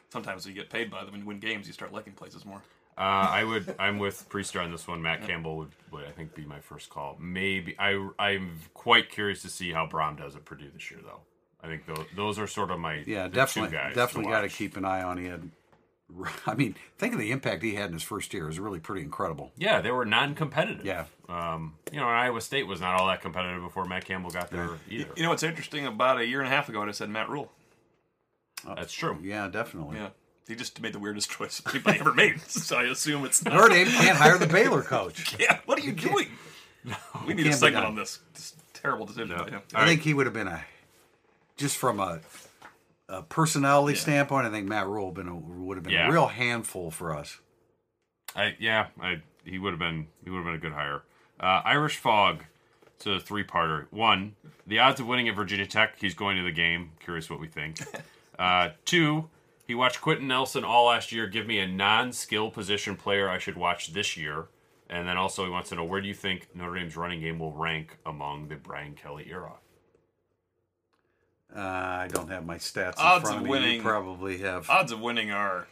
[0.08, 2.62] Sometimes when you get paid by them and win games, you start liking places more.
[2.96, 3.74] Uh, I would.
[3.78, 5.02] I'm with Priester on this one.
[5.02, 7.18] Matt Campbell would, would, I think, be my first call.
[7.20, 8.08] Maybe I.
[8.18, 11.20] I'm quite curious to see how Brohm does at Purdue this year, though.
[11.62, 14.40] I think those, those are sort of my Yeah, the two definitely, guys definitely got
[14.40, 14.54] to watch.
[14.56, 15.18] keep an eye on.
[15.18, 15.50] He had,
[16.46, 18.44] I mean, think of the impact he had in his first year.
[18.44, 19.52] It was really pretty incredible.
[19.56, 20.84] Yeah, they were non-competitive.
[20.86, 21.06] Yeah.
[21.28, 24.70] Um, you know, Iowa State was not all that competitive before Matt Campbell got there
[24.88, 25.08] either.
[25.16, 25.86] You know what's interesting?
[25.86, 27.50] About a year and a half ago, I said Matt Rhule.
[28.64, 29.18] That's true.
[29.22, 29.96] Yeah, definitely.
[29.96, 30.08] Yeah,
[30.48, 32.40] he just made the weirdest choice anybody ever made.
[32.48, 33.54] So I assume it's not.
[33.54, 35.36] Notre Dame can't hire the Baylor coach.
[35.38, 36.28] Yeah, what are you doing?
[37.26, 38.20] we need a can't segment on this.
[38.34, 39.44] this terrible decision No.
[39.44, 39.62] by him.
[39.74, 40.64] I think he would have been a,
[41.56, 42.20] just from a,
[43.08, 44.46] a personality standpoint.
[44.46, 46.08] I think Matt Rhule been a, would have been Yeah.
[46.08, 47.40] a real handful for us.
[48.34, 51.02] I yeah, I he would have been he would have been a good hire.
[51.38, 52.44] Uh, Irish Fog.
[52.96, 53.88] It's a three-parter.
[53.90, 55.96] One, the odds of winning at Virginia Tech.
[56.00, 56.92] He's going to the game.
[57.00, 57.78] Curious what we think.
[58.38, 59.30] Uh, two,
[59.66, 61.26] he watched Quenton Nelson all last year.
[61.26, 64.48] Give me a non-skill position player I should watch this year.
[64.90, 67.38] And then also he wants to know where do you think Notre Dame's running game
[67.38, 69.52] will rank among the Brian Kelly era?
[71.54, 73.50] Uh, I don't have my stats in Odds front of of me.
[73.50, 74.68] winning- probably have.
[74.68, 75.66] Odds of winning are.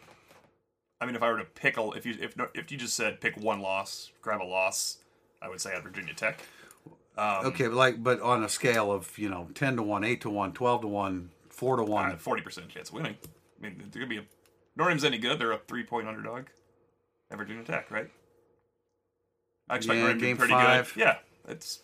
[1.01, 3.21] I mean, if I were to pick a, if you if if you just said
[3.21, 4.99] pick one loss, grab a loss,
[5.43, 6.41] I would say at Virginia Tech.
[7.19, 10.21] Um, okay, but like, but on a scale of you know ten to one, eight
[10.23, 12.17] to one, 12 to one, four to one.
[12.19, 13.17] forty percent chance of winning.
[13.59, 14.25] I mean, they're gonna be a.
[14.77, 15.39] Notre Dame's any good?
[15.39, 16.47] They're a three point underdog
[17.31, 18.09] at Virginia Tech, right?
[19.69, 20.93] I expect Yeah, Notre Dame game pretty five.
[20.95, 21.01] good.
[21.01, 21.17] Yeah,
[21.49, 21.81] it's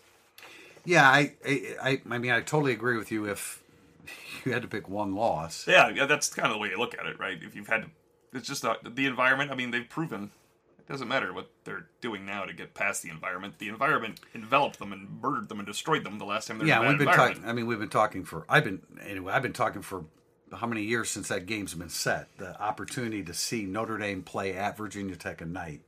[0.85, 3.27] Yeah, I, I, I, I mean, I totally agree with you.
[3.27, 3.63] If
[4.45, 6.07] you had to pick one loss, yeah, yeah.
[6.07, 7.39] That's kind of the way you look at it, right?
[7.41, 7.91] If you've had to,
[8.33, 9.51] it's just the, the environment.
[9.51, 10.31] I mean, they've proven
[10.79, 13.59] it doesn't matter what they're doing now to get past the environment.
[13.59, 16.69] The environment enveloped them and murdered them and destroyed them the last time they were
[16.69, 17.45] yeah, in we've been talking.
[17.45, 18.45] I mean, we've been talking for.
[18.49, 19.33] I've been anyway.
[19.33, 20.05] I've been talking for
[20.53, 22.29] how many years since that game's been set?
[22.39, 25.81] The opportunity to see Notre Dame play at Virginia Tech at night.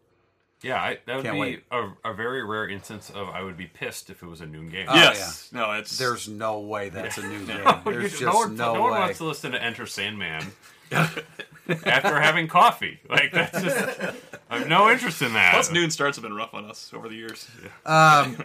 [0.63, 1.65] Yeah, I, that would Can't be wait.
[1.73, 4.69] a, a very rare instance of I would be pissed if it was a noon
[4.69, 4.87] game.
[4.89, 7.65] Oh, yes, no, it's There's no way that's a new game.
[7.85, 8.99] There's you- just no one, no, no one way.
[9.01, 10.45] wants to listen to Enter Sandman
[11.85, 13.01] after having coffee.
[13.09, 13.99] Like that's just,
[14.51, 15.53] I have no interest in that.
[15.55, 17.49] plus noon starts have been rough on us over the years.
[17.87, 18.37] Um,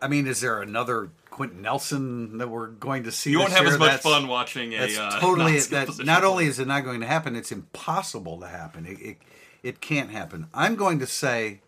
[0.00, 3.30] I mean, is there another Quenton Nelson that we're going to see?
[3.30, 3.74] You won't this have year?
[3.74, 4.78] as much That's- fun watching a.
[4.80, 5.86] That's uh, totally non-skill that.
[5.86, 8.84] position Not only is it not going to happen, it's impossible to happen.
[8.86, 9.16] It, it
[9.62, 10.46] it can't happen.
[10.52, 11.60] I'm going to say.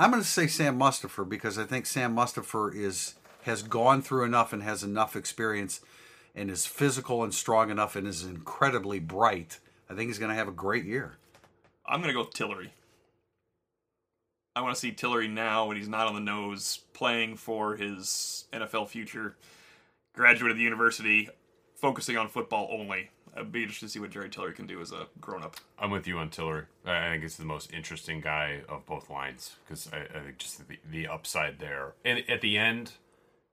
[0.00, 4.24] I'm going to say Sam Mustipher because I think Sam Mustipher is has gone through
[4.24, 5.80] enough and has enough experience,
[6.34, 9.58] and is physical and strong enough and is incredibly bright.
[9.90, 11.18] I think he's going to have a great year.
[11.88, 12.72] I'm gonna go with Tillery.
[14.54, 18.46] I want to see Tillery now when he's not on the nose, playing for his
[18.52, 19.36] NFL future.
[20.14, 21.30] Graduate of the university,
[21.76, 23.10] focusing on football only.
[23.38, 25.56] I'd be interested to see what Jerry Tillery can do as a grown-up.
[25.78, 26.68] I'm with you on Tiller.
[26.84, 30.38] I I think it's the most interesting guy of both lines because I, I think
[30.38, 31.94] just the, the upside there.
[32.04, 32.92] And at the end,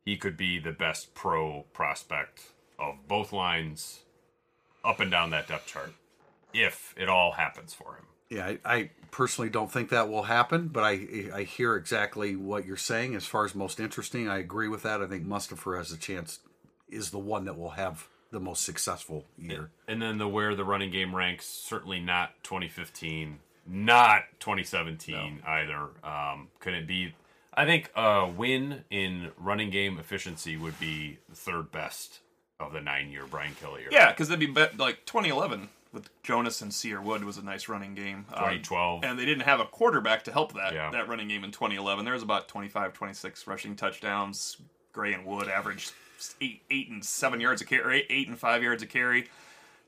[0.03, 2.41] he could be the best pro prospect
[2.79, 4.01] of both lines
[4.83, 5.93] up and down that depth chart
[6.53, 8.05] if it all happens for him.
[8.29, 12.65] Yeah, I, I personally don't think that will happen, but I I hear exactly what
[12.65, 14.27] you're saying as far as most interesting.
[14.27, 15.01] I agree with that.
[15.01, 16.39] I think Mustipher has a chance
[16.89, 19.69] is the one that will have the most successful year.
[19.87, 25.89] And then the where the running game ranks, certainly not 2015, not 2017 either.
[26.03, 27.13] Um, could it be?
[27.53, 32.19] I think a win in running game efficiency would be third best
[32.59, 33.89] of the nine year Brian Kelly year.
[33.91, 37.69] Yeah, because they'd be bet, like 2011 with Jonas and Cierre Wood was a nice
[37.69, 38.25] running game.
[38.29, 39.05] Uh, 2012.
[39.05, 40.91] and they didn't have a quarterback to help that Yeah.
[40.91, 42.03] that running game in 2011.
[42.03, 44.57] There was about 25, 26 rushing touchdowns.
[44.91, 45.93] Gray and Wood averaged
[46.41, 49.29] eight, eight and seven yards a carry, eight, eight and five yards a carry.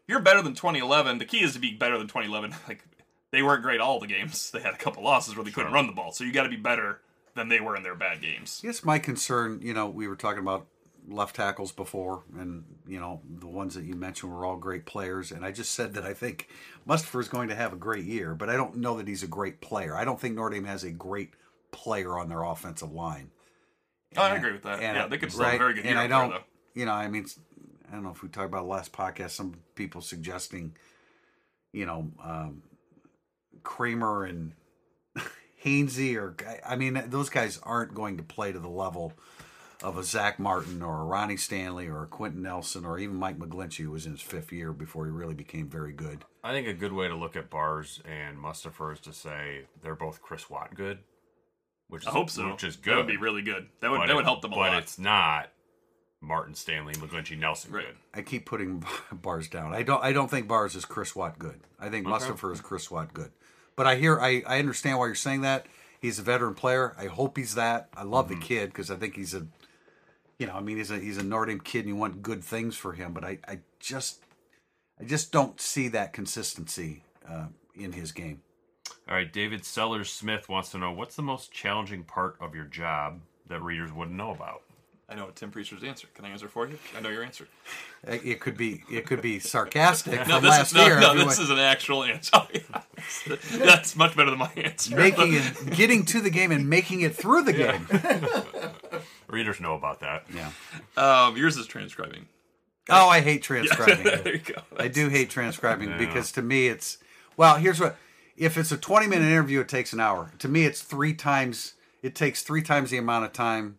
[0.07, 2.55] You're better than 2011, the key is to be better than 2011.
[2.67, 2.83] Like
[3.31, 4.51] they weren't great all the games.
[4.51, 6.11] They had a couple losses where they couldn't run the ball.
[6.11, 7.01] So you got to be better
[7.35, 8.61] than they were in their bad games.
[8.63, 10.67] Yes, my concern, you know, we were talking about
[11.07, 15.31] left tackles before, and you know the ones that you mentioned were all great players.
[15.31, 16.49] And I just said that I think
[16.87, 19.27] Mustipher is going to have a great year, but I don't know that he's a
[19.27, 19.95] great player.
[19.95, 21.33] I don't think Notre Dame has a great
[21.71, 23.31] player on their offensive line.
[24.17, 24.79] Oh, I agree with that.
[24.81, 25.97] And- yeah, they could still have a very good and.
[25.99, 26.43] I don't, though.
[26.73, 27.25] you know, I mean,
[27.89, 29.31] I don't know if we talked about it last podcast.
[29.31, 30.75] Some people suggesting,
[31.73, 32.63] you know, um,
[33.63, 34.53] Kraemer and
[35.63, 39.13] Hainsey, or I mean, those guys aren't going to play to the level
[39.83, 43.37] of a Zack Martin or a Ronnie Stanley or a Quenton Nelson or even Mike
[43.37, 46.25] McGlinchey, who was in his fifth year before he really became very good.
[46.43, 49.95] I think a good way to look at Bars and Mustipher is to say they're
[49.95, 50.99] both Chris Watt good,
[51.89, 52.51] which is, I hope so.
[52.51, 52.93] which is good.
[52.93, 53.67] That would be really good.
[53.81, 54.83] That would but that would help them a but lot.
[54.83, 55.49] it's not
[56.21, 57.85] Martin Stanley, McGlinchey, Nelson Right.
[57.85, 57.95] good.
[58.13, 59.73] I keep putting Bars down.
[59.73, 60.03] I don't.
[60.03, 61.59] I don't think Bars is Chris Watt good.
[61.79, 63.31] I think Mustipher is Chris Watt good.
[63.75, 64.19] But I hear.
[64.19, 65.67] I, I understand why you're saying that.
[66.01, 66.93] He's a veteran player.
[66.97, 67.89] I hope he's that.
[67.95, 68.39] I love Mm-hmm.
[68.39, 69.45] the kid because I think he's a.
[70.39, 72.43] You know, I mean, he's a he's a Notre Dame kid, and you want good
[72.43, 73.13] things for him.
[73.13, 74.21] But I, I just,
[74.99, 78.41] I just don't see that consistency uh, in his game.
[79.09, 82.65] All right, David Sellers Smith wants to know what's the most challenging part of your
[82.65, 84.63] job that readers wouldn't know about.
[85.09, 86.07] I know Tim Priester's answer.
[86.13, 86.77] Can I answer for you?
[86.97, 87.47] I know your answer.
[88.07, 90.99] It it could be it could be sarcastic No, from this last is no, year.
[90.99, 92.29] no, this want- is an actual answer.
[92.37, 92.81] Oh, yeah.
[93.53, 94.95] That's much better than my answer.
[94.95, 97.87] making it, getting to the game and making it through the game.
[99.27, 100.25] Readers know about that.
[100.33, 100.51] Yeah.
[100.95, 102.27] Um, yours is transcribing.
[102.89, 104.03] Oh, I hate transcribing.
[104.03, 104.61] there you go.
[104.77, 106.97] I do hate transcribing because to me it's
[107.35, 107.95] well, here's what
[108.37, 110.31] if it's a 20 minute interview it takes an hour.
[110.39, 113.77] To me it's 3 times it takes 3 times the amount of time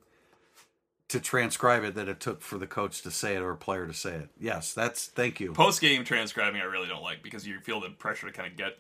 [1.09, 3.87] to transcribe it that it took for the coach to say it or a player
[3.87, 4.29] to say it.
[4.39, 5.53] Yes, that's thank you.
[5.53, 8.59] Post game transcribing, I really don't like because you feel the pressure to kind of
[8.59, 8.77] get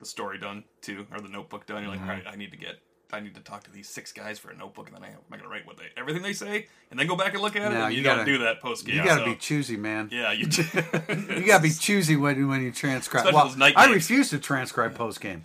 [0.00, 1.82] the story done too, or the notebook done.
[1.82, 2.08] You're like, Mm-hmm.
[2.10, 2.78] all right, I need to get,
[3.12, 5.18] I need to talk to these six guys for a notebook, and then I, am
[5.30, 7.56] I going to write what they everything they say, and then go back and look
[7.56, 7.74] at it.
[7.74, 8.96] No, and you, you gotta- do that post game.
[8.96, 10.10] You got to so, be choosy, man.
[10.12, 10.46] yeah, you.
[10.46, 10.62] Do.
[10.62, 13.32] You got to be choosy when when you transcribe.
[13.32, 15.42] Well, those night I refuse to transcribe post game.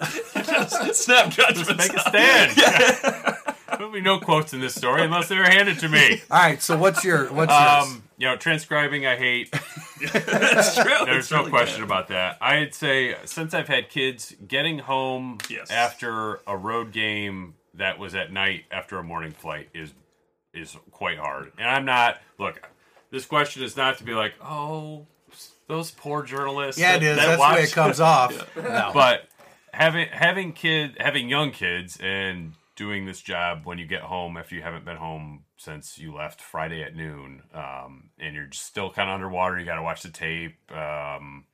[0.92, 1.68] snap judgments.
[1.76, 3.46] Make a stand.
[3.78, 6.20] There'll be no quotes in this story unless they're handed to me.
[6.30, 7.84] All right, so what's your what's yours?
[7.84, 9.54] Um, you know, transcribing I hate.
[10.12, 10.84] That's true.
[11.04, 11.84] There's It's no really question bad.
[11.86, 12.38] about that.
[12.40, 15.70] I'd say since I've had kids, getting home Yes.
[15.70, 19.92] after a road game that was at night after a morning flight is
[20.52, 21.52] is quite hard.
[21.58, 22.68] And I'm not look.
[23.10, 25.06] This question is not to be like, oh,
[25.68, 26.80] those poor journalists.
[26.80, 27.16] yeah, that- it is.
[27.16, 28.56] that That's the way it comes off.
[28.56, 28.90] No.
[28.94, 29.28] but
[29.72, 34.54] having having kid having young kids and doing this job when you get home after
[34.54, 38.90] you haven't been home since you left Friday at noon, um, and you're just still
[38.90, 39.58] kind of underwater.
[39.58, 41.44] You got to watch the tape um,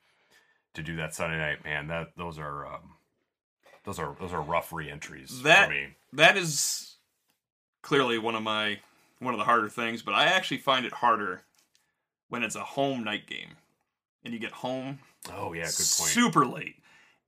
[0.73, 1.65] to do that Sunday night.
[1.65, 2.93] Man, that those are um,
[3.83, 5.87] those are those are rough reentries that for me.
[6.13, 6.95] that is
[7.81, 8.79] clearly one of my
[9.19, 11.41] one of the harder things but i actually find it harder
[12.29, 13.51] when it's a home night game
[14.23, 14.99] and you get home
[15.33, 16.11] Oh yeah, good point.
[16.11, 16.75] super late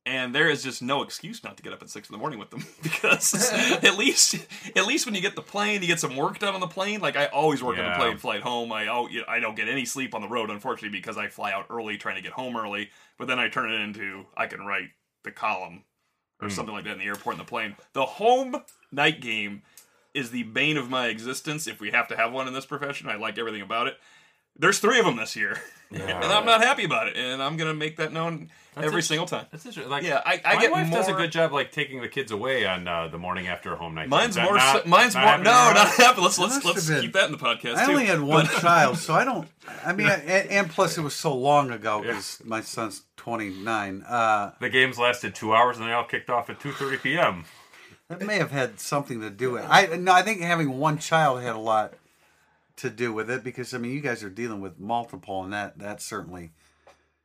[0.09, 2.39] and there is just no excuse not to get up at six in the morning
[2.39, 4.35] with them because at least
[4.75, 6.99] at least when you get the plane you get some work done on the plane.
[6.99, 8.71] Like i always work on the plane flight home.
[8.73, 11.67] I oh, i don't get any sleep on the road unfortunately because i fly out
[11.69, 12.89] early trying to get home early.
[13.17, 14.89] But then i turn it into i can write
[15.23, 15.83] the column
[16.41, 16.53] or hmm.
[16.53, 17.75] something like that in the airport in the plane.
[17.93, 18.55] The home
[18.91, 19.61] night game
[20.15, 23.07] is the bane of my existence if we have to have one in this profession.
[23.07, 23.97] I like everything about it
[24.59, 25.59] there's three of them this year
[25.91, 29.45] and i'm not happy about it and i'm gonna make that known every single time
[29.51, 29.89] That's interesting.
[29.91, 32.31] Like, Yeah, I- I my get wife does a good job, like taking the kids
[32.31, 34.07] away on uh, the morning after a home night.
[34.07, 34.55] Mine's Is more.
[34.55, 35.43] not- mine's not more.
[35.43, 35.73] No, around?
[35.73, 36.23] not happening.
[36.23, 37.75] Let's let's let's been- keep that in the podcast.
[37.75, 37.91] I too.
[37.91, 39.49] only had one child, so I don't.
[39.85, 44.03] I mean, and, and plus it was so long ago because my son's twenty nine.
[44.07, 47.43] Uh, The games lasted two hours, and they all kicked off at two thirty p.m.
[48.07, 49.63] that may have had something to do with.
[49.63, 49.67] it.
[49.69, 51.95] I no, I think having one child had a lot
[52.79, 55.79] to do with it because I mean, you guys are dealing with multiple, and that
[55.79, 56.51] that certainly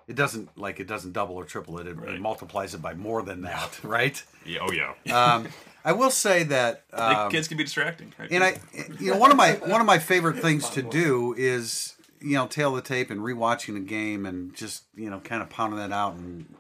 [0.07, 1.87] it doesn't like it doesn't double or triple it.
[1.87, 4.23] It, it multiplies it by more than that, right?
[4.45, 5.35] Yeah, oh yeah.
[5.35, 5.49] Um,
[5.85, 6.83] I will say that.
[6.95, 8.13] Um, kids can be distracting.
[8.19, 8.31] Right?
[8.31, 8.61] and I,
[9.01, 12.47] you know, one of my one of my favorite things to do is you know
[12.47, 15.93] tail the tape and rewatching a game and just you know kind of pounding that
[15.93, 16.15] out.
[16.15, 16.55] And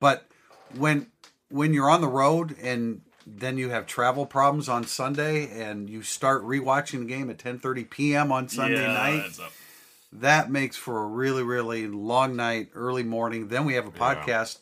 [0.00, 0.26] but
[0.76, 1.08] when
[1.50, 6.02] when you're on the road and then you have travel problems on Sunday and you
[6.02, 8.30] start rewatching the game at 10:30 p.m.
[8.32, 9.52] on Sunday yeah, night, that's up.
[10.12, 13.48] that makes for a really really long night, early morning.
[13.48, 14.58] Then we have a podcast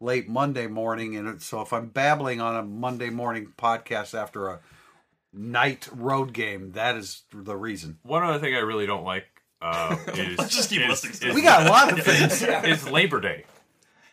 [0.00, 4.60] late Monday morning, and so if I'm babbling on a Monday morning podcast after a
[5.32, 6.72] night road game.
[6.72, 7.98] That is the reason.
[8.02, 9.26] One other thing I really don't like
[9.62, 11.28] uh, is Let's just keep is, listing stuff.
[11.28, 12.42] is- We got a lot of things.
[12.42, 13.44] is Labor Day.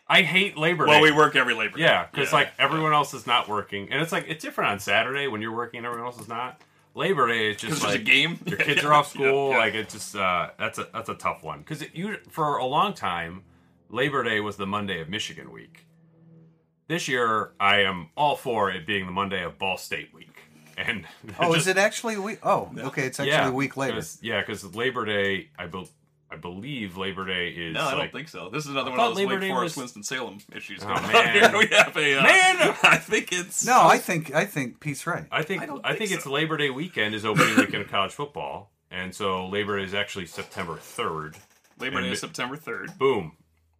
[0.08, 0.90] I hate Labor Day.
[0.92, 1.76] Well, we work every labor.
[1.76, 1.84] Day.
[1.84, 2.38] Yeah, because Yeah.
[2.38, 5.54] like everyone else is not working, and it's like it's different on Saturday when you're
[5.54, 6.60] working and everyone else is not.
[6.94, 8.38] Labor Day is just like a game.
[8.46, 9.50] your kids are off school.
[9.50, 9.58] Yeah, yeah.
[9.58, 12.94] Like it's just uh, that's a that's a tough one because you for a long
[12.94, 13.42] time,
[13.90, 15.84] Labor Day was the Monday of Michigan week.
[16.88, 20.34] This year, I am all for it being the Monday of Ball State week.
[20.78, 21.06] And
[21.40, 22.38] Oh, just- is it actually a week?
[22.44, 23.02] Oh, okay.
[23.02, 23.94] It's actually a week later.
[23.94, 25.88] 'cause- Yeah, because Labor Day, I bel
[26.30, 28.50] I believe Labor Day is No, I don't like think so.
[28.50, 30.80] This is another one thought of those Labor Wake Day Forest, was- Winston Salem issues.
[30.82, 31.32] Oh, going on man.
[31.34, 31.50] here.
[31.58, 32.76] We have a uh, Man!
[32.82, 35.24] I think it's No, I think I think Pete's right.
[35.32, 36.26] I think I I, don't think, think it's.
[36.26, 40.26] Labor Day weekend is opening weekend of college football, and so Labor Day is actually
[40.26, 41.36] September third.
[41.78, 42.98] Labor Day is September third.
[42.98, 43.32] Boom,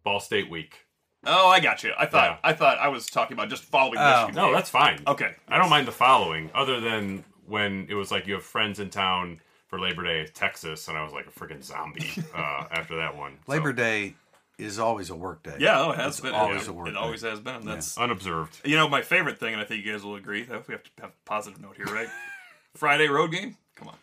[0.03, 0.85] Ball State week.
[1.25, 1.91] Oh, I got you.
[1.99, 2.37] I thought Yeah.
[2.49, 4.21] I thought I was talking about just following Oh.
[4.27, 4.35] Michigan.
[4.35, 5.03] No, that's fine.
[5.05, 5.33] okay.
[5.49, 8.89] I don't mind the following, other than when it was like you have friends in
[8.89, 9.39] town
[9.69, 13.37] for Labor Day, Texas, and I was like a freaking zombie uh, after that one.
[13.45, 14.15] So, Labor Day
[14.57, 15.55] is always a work day.
[15.59, 16.33] Yeah, oh, it has It's been.
[16.33, 16.97] always it, a work It day.
[16.97, 17.65] always has been.
[17.65, 18.59] That's unobserved.
[18.65, 20.43] you know my favorite thing, and I think you guys will agree.
[20.43, 22.09] That we have to have a positive note here, right?
[22.75, 23.55] Friday road game.
[23.75, 23.95] Come on,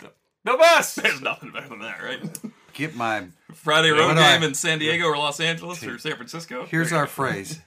[0.44, 0.96] The best.
[1.02, 2.20] there's nothing better than that, right?
[2.74, 3.26] Get my.
[3.54, 6.66] Friday road What do I- game in San Diego or Los Angeles or San Francisco.
[6.66, 7.60] Here's our phrase.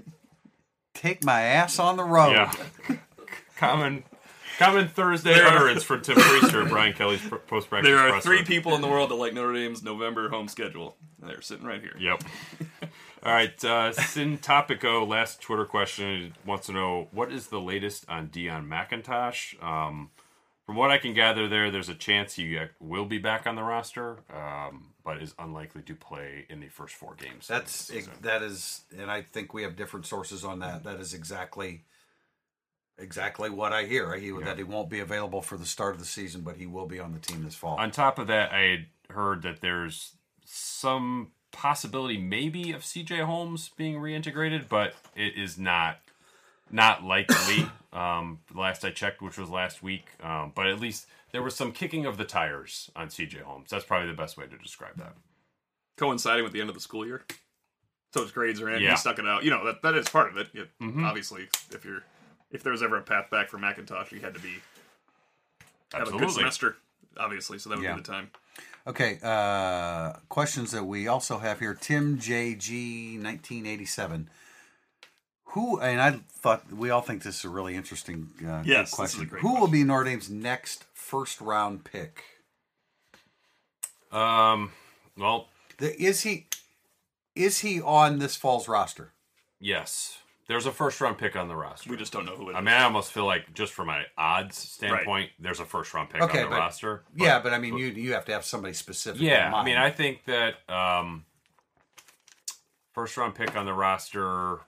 [0.94, 2.32] Take my ass on the road.
[2.32, 2.52] Yeah.
[3.58, 4.04] common,
[4.58, 7.90] common Thursday There are- utterance for Tim Priester, Brian Kelly's post practice.
[7.90, 10.98] There are three people in the world that like Notre Dame's November home schedule.
[11.20, 11.96] They're sitting right here.
[12.00, 12.24] Yep.
[13.24, 18.06] All right, uh, Sin Topico, last Twitter question wants to know what is the latest
[18.08, 19.62] on Deon McIntosh.
[19.64, 20.12] Um,
[20.68, 23.56] from what I can gather, there there's a chance he uh, will be back on
[23.56, 27.48] the roster, um, but is unlikely to play in the first four games.
[27.48, 30.84] That's the that is, and I think we have different sources on that.
[30.84, 31.84] That is exactly,
[32.98, 34.14] exactly what I hear.
[34.14, 36.66] I hear that he won't be available for the start of the season, but he
[36.66, 37.78] will be on the team this fall.
[37.78, 40.14] On top of that, I heard that there's
[40.46, 46.00] some possibility maybe of CJ Holmes being reintegrated, but it is not
[46.72, 47.68] not likely.
[47.94, 51.72] um, last I checked, which was last week, um, but at least there was some
[51.72, 53.70] kicking of the tires on CJ Holmes.
[53.70, 55.16] That's probably the best way to describe that.
[55.98, 57.24] Coinciding with the end of the school year.
[58.14, 58.82] So his grades are in.
[58.82, 58.92] Yeah.
[58.92, 59.44] He stuck it out.
[59.44, 60.48] You know, that, that is part of it.
[60.54, 61.06] It- Mhm.
[61.06, 62.04] Obviously, if you're
[62.52, 64.56] if there was ever a path back for McIntosh, he had to be
[65.94, 66.78] have a good semester,
[67.18, 67.60] obviously.
[67.60, 67.96] So that would Yeah.
[67.96, 68.32] be the time.
[68.88, 71.74] Okay, uh, questions that we also have here.
[71.74, 74.30] Tim JG, nineteen eighty seven.
[75.50, 78.92] Who and I thought we all think this is a really interesting uh, good Yes,
[78.92, 79.28] this is a question.
[79.28, 82.24] great Who will be Notre Dame's next first round pick?
[84.12, 84.72] Um,
[85.18, 86.48] well, The, is he
[87.36, 89.12] is he on this fall's roster?
[89.60, 91.90] yes, there's a first round pick on the roster.
[91.90, 92.58] We just don't know who it is.
[92.58, 96.10] I mean, I almost feel like just from my odds standpoint, there's a first round
[96.10, 97.04] pick Okay, on the but- roster.
[97.16, 99.22] yeah, but I mean, you you have to have somebody specific.
[99.22, 99.78] Yeah, in I mean.
[99.78, 101.26] I think that um,
[102.94, 104.60] first round pick on the roster.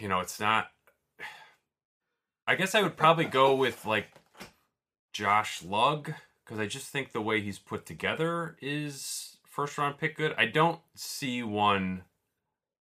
[0.00, 0.68] You know, it's not.
[2.46, 4.08] I guess I would probably go with like
[5.12, 6.12] Josh Lugg
[6.44, 10.34] because I just think the way he's put together is first round pick good.
[10.36, 12.02] I don't see one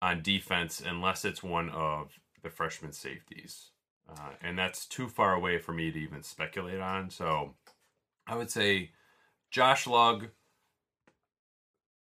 [0.02, 3.70] on defense unless it's one of the freshman safeties,
[4.08, 7.10] uh, and that's too far away for me to even speculate on.
[7.10, 7.54] So
[8.26, 8.90] I would say
[9.50, 10.28] Josh Lugg,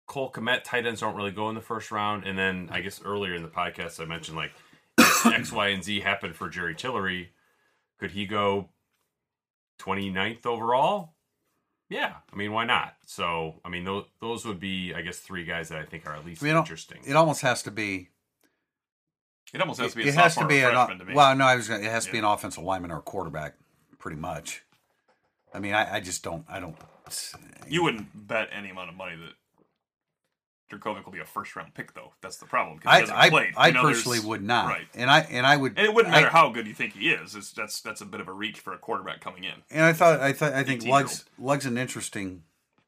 [0.07, 2.25] Cole Kmet, tight ends don't really go in the first round.
[2.25, 4.51] And then I guess earlier in the podcast, I mentioned like
[5.25, 7.31] X, Y, and Z happened for Jerry Tillery.
[7.99, 8.69] Could he go
[9.79, 11.13] 29th overall?
[11.91, 12.13] Yeah.
[12.31, 12.95] I mean, why not?
[13.05, 16.15] So, I mean, those, those would be, I guess, three guys that I think are
[16.15, 16.99] at least I mean, interesting.
[17.05, 18.07] it almost has to be.
[19.53, 20.03] it almost has to be.
[20.03, 20.71] A it has to be an.
[20.71, 21.13] freshman to.
[21.13, 21.67] Well, no, I was.
[21.67, 23.55] Gonna, it has to be an offensive lineman or a quarterback,
[23.99, 24.63] pretty much.
[25.53, 26.45] I mean, I, I just don't.
[26.47, 26.77] I don't.
[27.67, 29.33] You wouldn't bet any amount of money that
[30.71, 32.13] Jurkovec will be a first round pick, though.
[32.21, 32.79] That's the problem.
[32.79, 33.53] 'cause I, I, played.
[33.57, 34.67] I know, personally would not.
[34.67, 34.87] Right.
[34.95, 35.77] And I and I would.
[35.77, 37.35] And it wouldn't matter I, how good you think he is.
[37.35, 39.53] It's, that's that's a bit of a reach for a quarterback coming in.
[39.69, 41.03] And I thought I thought I think 18-year-old.
[41.03, 42.43] Lugg's Lugg's an interesting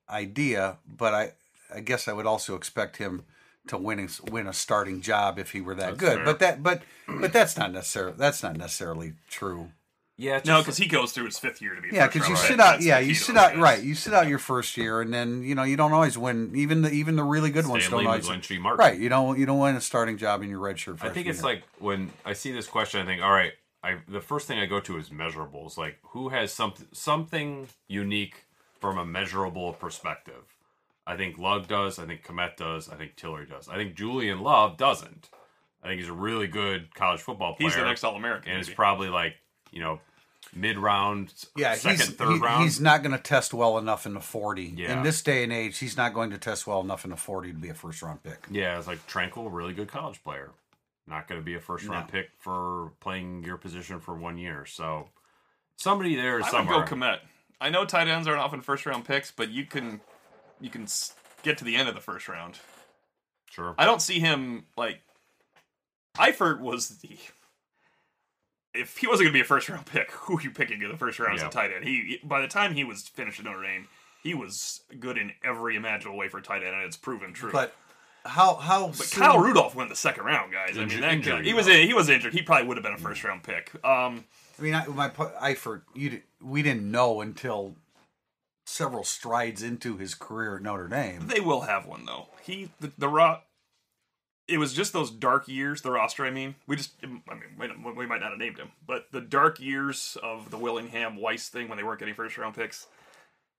[0.10, 1.34] idea, but I
[1.74, 3.24] I guess I would also expect him
[3.68, 6.16] to win a, win a starting job if he were that That's good.
[6.18, 6.26] fair.
[6.26, 9.72] But that but but that's not necessarily that's not necessarily true.
[10.18, 10.34] Yeah.
[10.34, 11.89] No, just- because he goes through his fifth year to be.
[11.91, 12.59] Yeah, because you round sit pick.
[12.59, 12.72] out.
[12.74, 13.57] That's Yeah, you sit out.
[13.57, 16.51] Right, you sit out your first year, and then you know you don't always win.
[16.55, 18.28] Even the even the really good ones don't always.
[18.28, 18.80] McGlinchey Martin.
[18.80, 20.97] Right, you don't you don't win a starting job in your red shirt.
[21.01, 23.53] I think it's like when I see this question, I think, all right,
[23.84, 25.78] I the first thing I go to is measurables.
[25.78, 28.45] Like who has something something unique
[28.80, 30.55] from a measurable perspective.
[31.05, 31.99] I think Lugg does.
[31.99, 32.88] I think Kmet does.
[32.88, 33.68] I think Tillery does.
[33.68, 35.30] I think Julian Love doesn't.
[35.84, 37.70] I think he's a really good college football player.
[37.70, 38.51] He's the next All American.
[38.51, 39.36] and it's probably like
[39.74, 39.99] you know
[40.55, 42.63] mid round, Yeah, second, he's, third he- round.
[42.63, 44.74] he's not going to test well enough in the 40.
[44.78, 44.97] Yeah.
[44.97, 47.53] In this day and age, he's not going to test well enough in the 40
[47.53, 48.45] to be a first round pick.
[48.51, 50.51] Yeah, it's like Tranquill, really good college player.
[51.07, 52.11] Not going to be a first round No.
[52.11, 54.65] pick for playing your position for one year.
[54.65, 55.09] So
[55.78, 57.19] somebody there I would go Kmet.
[57.59, 60.01] I know tight ends aren't often first round picks, but you can
[60.61, 60.88] you can
[61.41, 62.59] get to the end of the first round.
[63.49, 63.74] sure.
[63.78, 65.01] I don't see him like
[66.17, 67.17] Eifert was the
[68.74, 70.89] if he wasn't going to be a first round pick, who are you picking in
[70.91, 71.45] the first round Yeah.
[71.45, 71.86] as a tight end?
[71.86, 73.88] He by the time he was finished at Notre Dame,
[74.21, 77.51] he was good in every imaginable way for a tight end, and it's proven true.
[77.51, 77.76] But
[78.26, 80.78] how how But soon- Kyle Rudolph went the second round, guys.
[80.78, 81.74] I mean, that injury, guy, he was though.
[81.74, 82.34] he was injured.
[82.34, 83.71] He probably would have been a first round pick.
[83.86, 84.26] Um,
[84.57, 87.76] I mean, I, my po- Eifert, you di- we didn't know until
[88.65, 91.28] several strides into his career at Notre Dame.
[91.28, 92.28] They will have one though.
[92.43, 93.41] He the, the raw.
[94.48, 95.82] It was just those dark years.
[95.82, 96.26] The roster.
[96.26, 96.94] I mean, we just.
[97.04, 101.16] I mean, we, might not have named him, but the dark years of the Willingham
[101.16, 102.88] Weiss thing when they weren't getting first round picks.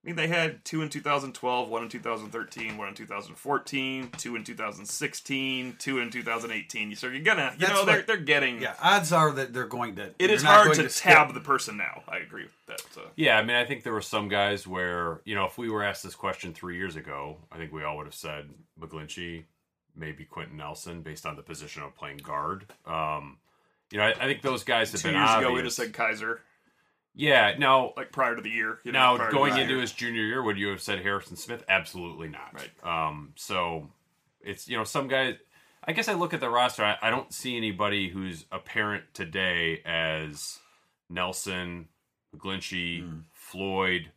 [0.03, 4.43] I mean, they had two in 2012, one in 2013, one in 2014, two in
[4.43, 6.95] 2016, two in 2018.
[6.95, 8.61] So you're gonna, you That's know, they're what- they're getting.
[8.61, 10.03] Yeah, odds are that they're going to.
[10.03, 12.03] It you're is not hard going to, tab the person now.
[12.07, 12.81] I agree with that.
[12.93, 13.01] So.
[13.15, 15.83] Yeah, I mean, I think there were some guys where, you know, if we were
[15.83, 19.45] asked this question three years ago, I think we all would have said McGlinchey,
[19.95, 22.65] maybe Quentin Nelson, based on the position of playing guard.
[22.85, 23.37] Um,
[23.91, 25.47] you know, I, I think those guys have Two been years obvious.
[25.47, 26.39] ago, we just said Kizer,
[27.13, 28.79] yeah, now, like prior to the year.
[28.83, 29.81] You know, now going into year.
[29.81, 31.63] his junior year, would you have said Harrison Smith?
[31.69, 32.53] Absolutely not.
[32.53, 33.07] Right.
[33.07, 33.87] Um, so
[34.41, 35.35] it's you know some guys.
[35.87, 36.83] I guess I look at the roster.
[36.83, 40.59] I, I don't see anybody who's apparent today as
[41.09, 41.87] Nelson,
[42.35, 43.17] McGlinchey, Hmm.
[43.33, 44.09] Floyd,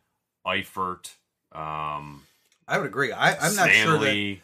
[0.47, 1.11] Eifert,
[1.53, 2.23] um,
[2.67, 3.13] I would agree.
[3.13, 4.39] I, I'm not sure that.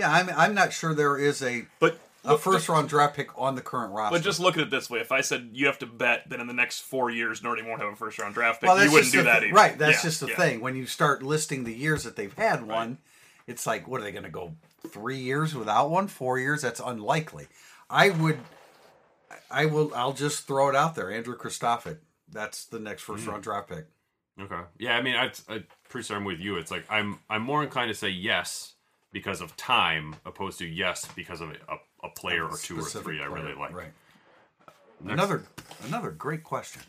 [0.00, 0.28] Yeah, I'm.
[0.30, 3.62] I'm not sure there is a But a look, first round draft pick on the
[3.62, 4.16] current roster.
[4.18, 6.40] But just look at it this way: if I said you have to bet that
[6.40, 8.82] in the next four years Notre Dame won't have a first round draft pick, well,
[8.84, 9.54] you wouldn't do that thi- either.
[9.54, 9.78] right?
[9.78, 10.36] That's Yeah, just the yeah.
[10.36, 10.60] thing.
[10.60, 12.98] When you start listing the years that they've had one,
[13.46, 14.54] it's like, what are they going to go
[14.88, 16.08] three years without one?
[16.08, 16.62] Four years?
[16.62, 17.46] That's unlikely.
[17.88, 18.38] I would.
[19.50, 19.92] I will.
[19.94, 21.10] I'll just throw it out there.
[21.10, 21.98] Andrew Christophet.
[22.32, 23.30] That's the next first Hmm.
[23.30, 23.86] round draft pick.
[24.40, 24.60] Okay.
[24.78, 26.56] Yeah, I mean, I, I pretty sure I'm with you.
[26.56, 28.74] It's like I'm I'm more inclined to say yes
[29.12, 32.84] because of time, opposed to yes because of a, a, a player or two or
[32.84, 33.74] three I really like.
[33.74, 33.92] Right.
[35.04, 35.44] Another
[35.86, 36.82] another great question.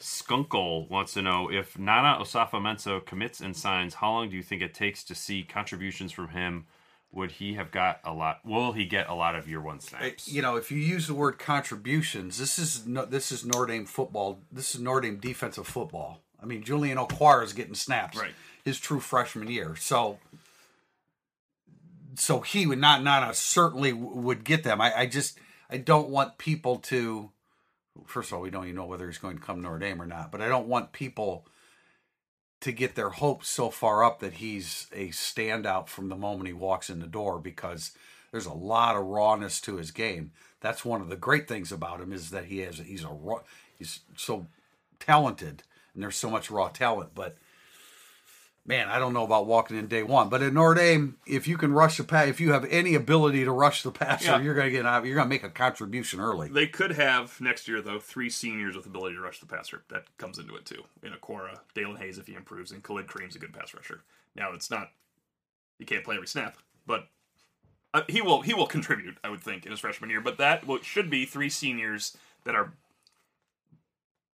[0.00, 4.62] Skunkle wants to know if Nana Osafo-Mensah commits and signs, how long do you think
[4.62, 6.66] it takes to see contributions from him?
[7.12, 8.40] Would he have got a lot?
[8.44, 10.28] Will he get a lot of year one eh, snaps?
[10.28, 13.84] You know, if you use the word contributions, this is no, this is Notre Dame
[13.84, 14.40] football.
[14.50, 16.20] This is Notre Dame defensive football.
[16.42, 18.16] I mean, Julian Okwara is getting snaps.
[18.16, 18.32] Right.
[18.64, 19.74] His true freshman year.
[19.76, 20.18] So,
[22.20, 24.80] so he would not Nana certainly would get them.
[24.80, 27.30] I, I just I don't want people to.
[28.06, 30.00] First of all, we don't even know whether he's going to come to Notre Dame
[30.00, 30.30] or not.
[30.30, 31.46] But I don't want people
[32.60, 36.52] to get their hopes so far up that he's a standout from the moment he
[36.52, 37.92] walks in the door because
[38.30, 40.32] there's a lot of rawness to his game.
[40.60, 43.40] That's one of the great things about him is that he has he's a raw,
[43.78, 44.46] he's so
[44.98, 45.62] talented
[45.94, 47.10] and there's so much raw talent.
[47.14, 47.38] But
[48.70, 50.28] man, I don't know about walking in day one.
[50.28, 53.44] But at Notre Dame, if you can rush the pass, if you have any ability
[53.44, 54.40] to rush the passer, Yeah.
[54.40, 55.04] you're gonna get out.
[55.04, 56.48] You're gonna make a contribution early.
[56.48, 59.82] They could have next year though three seniors with ability to rush the passer.
[59.88, 60.84] That comes into it too.
[61.02, 64.02] In Okwara, Daelin Hayes if he improves, and Khalid Kareem's a good pass rusher.
[64.34, 64.92] Now it's not
[65.78, 66.56] he can't play every snap,
[66.86, 67.08] but
[67.92, 69.16] uh, he will he will contribute.
[69.24, 70.20] I would think in his freshman year.
[70.20, 72.74] But that will, should be three seniors that are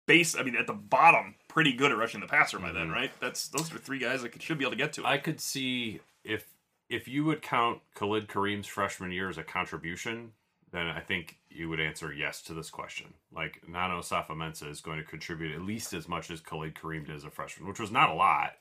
[0.07, 0.37] base.
[0.37, 2.93] I mean, at the bottom, pretty good at rushing the passer by then, mm-hmm.
[2.93, 3.11] right?
[3.21, 5.07] That's those are three guys that could, should be able to get to it.
[5.07, 6.47] I could see if
[6.89, 10.33] if you would count Khalid Kareem's freshman year as a contribution,
[10.73, 13.15] then I think you would answer yes to this question.
[13.35, 17.17] Like Nana Osafo-Mensah is going to contribute at least as much as Khalid Kareem did
[17.17, 18.53] as a freshman, which was not a lot,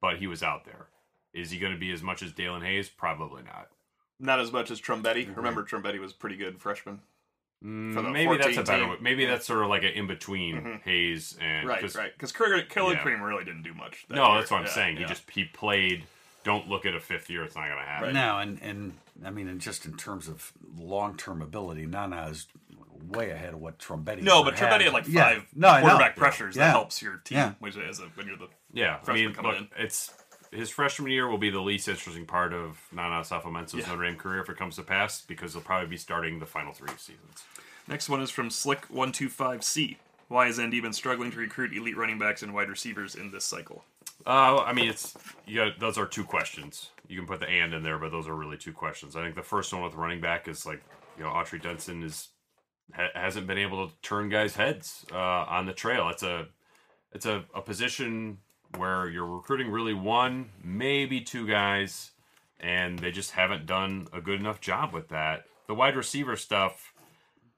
[0.00, 0.86] but he was out there.
[1.34, 2.88] Is he going to be as much as Daelin Hayes?
[2.88, 3.68] Probably not.
[4.18, 5.26] not as much as Trumbetti.
[5.26, 5.34] Mm-hmm.
[5.34, 7.00] Remember, Trumbetti was pretty good freshman.
[7.64, 8.96] Mm, maybe that's a better team.
[9.00, 12.12] Maybe that's sort of like an in between Hayes and Right, 'cause- right.
[12.12, 12.98] Because Khalid Yeah.
[13.02, 14.06] Kareem really didn't do much.
[14.08, 14.38] that No, year.
[14.38, 14.94] that's what I'm Yeah, saying.
[14.96, 15.02] yeah.
[15.02, 16.04] He just he played.
[16.44, 18.14] Don't look at a fifth year; it's not going to happen.
[18.14, 22.46] No, and and I mean, and just in terms of long term ability, Nana is
[23.02, 24.22] way ahead of what Trumbetti.
[24.22, 25.40] No, but Trumbetti had like five Yeah.
[25.54, 26.66] No, quarterback pressures Yeah.
[26.66, 27.52] that helps your team, Yeah.
[27.58, 29.84] which is a, when you're the Yeah, I freshman mean, coming look, in.
[29.84, 30.12] it's
[30.52, 33.88] his freshman year will be the least interesting part of Nana Osafo-Mensah's Yeah.
[33.88, 36.72] Notre Dame career if it comes to pass because he'll probably be starting the final
[36.72, 37.44] three seasons.
[37.86, 39.98] next one is from Slick one two five C.
[40.28, 43.44] Why has ND been struggling to recruit elite running backs and wide receivers in this
[43.44, 43.84] cycle?
[44.26, 46.90] Uh, I mean, it's you got those are two questions.
[47.06, 49.16] You can put the and in there, but those are really two questions.
[49.16, 50.82] I think the first one with running back is like
[51.16, 52.28] you know Autry Denson is
[52.94, 56.08] ha- hasn't been able to turn guys' heads uh, on the trail.
[56.10, 56.46] It's a
[57.12, 58.38] it's a, a position
[58.76, 62.10] where you're recruiting really one, maybe two guys,
[62.60, 65.44] and they just haven't done a good enough job with that.
[65.66, 66.92] The wide receiver stuff,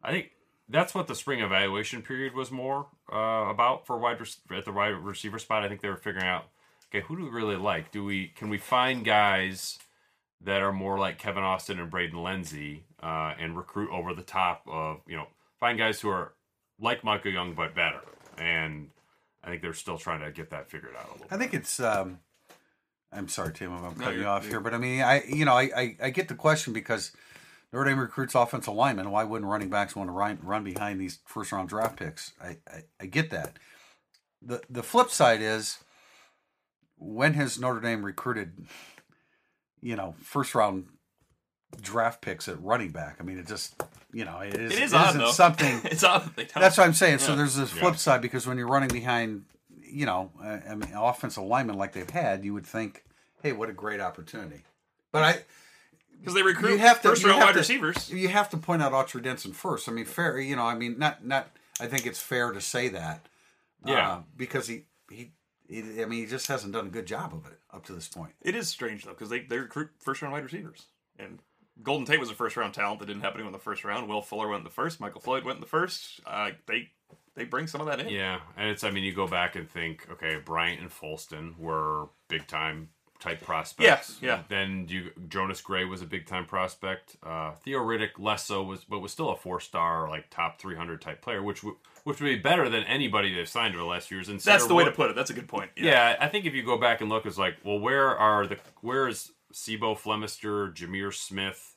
[0.02, 0.30] I think
[0.68, 4.72] that's what the spring evaluation period was more uh, about for wide rec- at the
[4.72, 5.64] wide receiver spot.
[5.64, 6.46] I think they were figuring out,
[6.88, 7.90] okay, who do we really like?
[7.90, 9.78] Do we can we find guys
[10.42, 14.62] that are more like Kevin Austin and Braden Lenzy uh, and recruit over the top
[14.66, 15.26] of you know
[15.58, 16.32] find guys who are
[16.80, 18.00] like Michael Young but better
[18.38, 18.90] and
[19.42, 21.26] I think they're still trying to get that figured out a little.
[21.30, 21.80] I think it's.
[21.80, 22.18] Um,
[23.12, 25.54] I'm sorry, Tim, I'm cutting you you're- off here, but I mean, I you know,
[25.54, 27.12] I, I, I get the question because
[27.72, 29.10] Notre Dame recruits offensive linemen.
[29.10, 32.32] Why wouldn't running backs want to run, run behind these first round draft picks?
[32.42, 33.58] I, I, I get that.
[34.42, 35.78] the The flip side is
[36.98, 38.66] when has Notre Dame recruited,
[39.80, 40.86] you know, first round
[41.80, 43.16] draft picks at running back?
[43.20, 43.80] I mean, it just
[44.12, 45.30] you know, it, is, It is it odd isn't though.
[45.30, 45.80] something.
[45.84, 46.44] it's odd that they.
[46.60, 47.18] That's what I'm saying.
[47.18, 47.98] So there's this flip Yeah.
[47.98, 49.44] side because when you're running behind,
[49.82, 53.04] you know, uh, I mean, offensive linemen like they've had, you would think,
[53.42, 54.62] hey, what a great opportunity.
[55.12, 55.42] But I,
[56.18, 58.10] because they recruit you have to first you round have wide to- receivers.
[58.10, 59.88] You have to point out Autry Denson first.
[59.88, 60.38] I mean, fair.
[60.38, 61.48] You know, I mean, not not.
[61.80, 63.26] I think it's fair to say that.
[63.86, 64.10] Yeah.
[64.12, 65.30] uh, because he, he
[65.66, 66.02] he.
[66.02, 68.32] I mean, he just hasn't done a good job of it up to this point.
[68.42, 70.86] It is strange though because they, they recruit first round wide receivers
[71.18, 71.38] and
[71.82, 74.08] Golden Tate was a first round talent that didn't happen in the first round.
[74.08, 75.00] Will Fuller went in the first.
[75.00, 76.20] Michael Floyd went in the first.
[76.26, 76.90] Uh, they
[77.34, 78.08] they bring some of that in.
[78.08, 82.08] Yeah, and it's I mean you go back and think, okay, Bryant and Folston were
[82.28, 82.88] big time
[83.20, 84.18] type prospects.
[84.20, 84.42] Yeah, yeah.
[84.48, 87.16] Then you Jonas Gray was a big time prospect.
[87.22, 90.76] Uh, Theo Riddick less so was, but was still a four star like top three
[90.76, 93.88] hundred type player, which w- which would be better than anybody they've signed over the
[93.88, 94.28] last few years.
[94.28, 95.16] And That's the way to put it.
[95.16, 95.70] That's a good point.
[95.76, 96.16] Yeah.
[96.18, 99.06] I think if you go back and look, it's like, well, where are the where
[99.06, 101.76] is C'Bo Flemister, Jahmir Smith,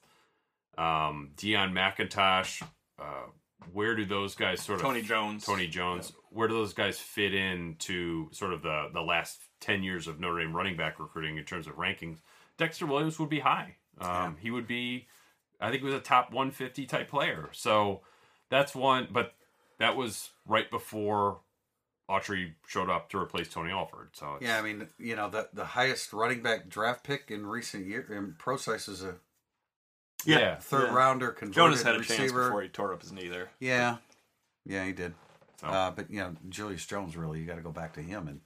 [0.78, 2.61] um, Deon McIntosh?
[2.99, 3.28] Uh,
[3.71, 5.45] where do those guys sort of Tony Jones.
[5.45, 6.11] Tony Jones.
[6.30, 10.19] Where do those guys fit in to sort of the the last ten years of
[10.19, 12.17] Notre Dame running back recruiting in terms of rankings?
[12.57, 13.78] Dexter Williams would be high.
[13.99, 15.07] Um, He would be,
[15.59, 17.49] I think, he was a top 150 type player.
[17.51, 18.01] So
[18.49, 19.07] that's one.
[19.11, 19.34] But
[19.80, 21.39] that was right before
[22.10, 24.10] Autry showed up to replace Tony Alford.
[24.14, 27.45] So it's, Yeah, I mean, you know, the the highest running back draft pick in
[27.45, 29.16] recent year in Prosise is a
[30.26, 30.93] yeah, third Yeah.
[30.95, 32.18] rounder converted Jonas had a receiver.
[32.20, 33.51] chance before he tore up his knee there.
[33.60, 33.97] Yeah,
[34.66, 35.14] yeah, he did.
[35.62, 38.28] So- Uh, but you know, Julius Jones, really, you got to go back to him,
[38.28, 38.41] and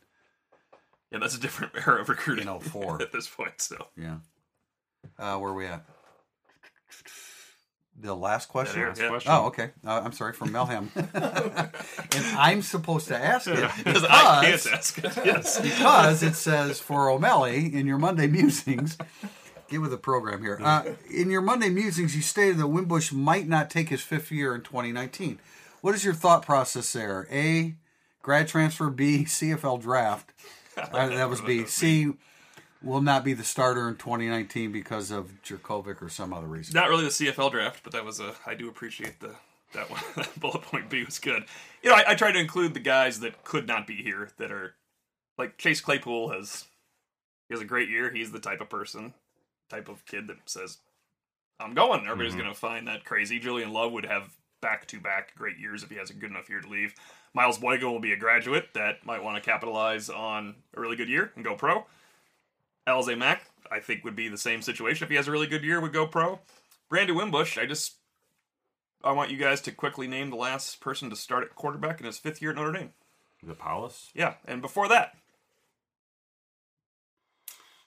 [1.11, 2.47] Yeah, that's a different era of recruiting.
[2.47, 3.01] In 04.
[3.01, 3.59] at this point.
[3.61, 4.17] So yeah.
[5.17, 5.83] Uh, where are we at?
[7.99, 8.81] The last question.
[8.83, 9.09] Last Yeah.
[9.09, 9.31] question.
[9.31, 9.71] Oh, okay.
[9.85, 10.89] Uh, I'm sorry, from Melham.
[12.15, 15.17] and I'm supposed to ask it because I can't ask it.
[15.25, 15.59] Yes.
[15.59, 18.97] because it says for O'Malley in your Monday musings.
[19.69, 20.59] Get with the program here.
[20.63, 24.55] Uh, in your Monday musings, you stated that Wimbush might not take his fifth year
[24.55, 25.39] in 2019.
[25.81, 27.27] What is your thought process there?
[27.31, 27.75] A,
[28.21, 28.89] grad transfer.
[28.89, 30.31] B, CFL draft.
[30.77, 31.65] Uh, that was B.
[31.65, 32.13] C,
[32.87, 36.73] will not be the starter in 2019 because of Jurkovec or some other reason.
[36.73, 38.33] Not really the CFL draft, but that was a.
[38.45, 39.35] I do appreciate the
[39.73, 40.01] that one.
[40.15, 41.43] That bullet point B was good.
[41.83, 44.51] You know, I, I tried to include the guys that could not be here that
[44.51, 44.75] are
[45.37, 46.65] like Chase Claypool has.
[47.49, 48.11] He has a great year.
[48.11, 49.13] He's the type of person,
[49.69, 50.77] type of kid that says,
[51.59, 52.39] "I'm going." Everybody's Mhm.
[52.39, 53.39] going to find that crazy.
[53.39, 54.31] Julian Love would have
[54.61, 56.95] back to back great years if he has a good enough year to leave.
[57.33, 61.09] Miles Boykin will be a graduate that might want to capitalize on a really good
[61.09, 61.85] year and go pro.
[62.87, 65.03] Alize Mack, I think, would be the same situation.
[65.03, 66.39] If he has a really good year, would go pro.
[66.89, 67.95] Brandon Wimbush, I just
[69.03, 72.05] I want you guys to quickly name the last person to start at quarterback in
[72.05, 72.89] his fifth year at Notre Dame.
[73.43, 74.09] the Paulus.
[74.15, 75.13] Yeah, and before that,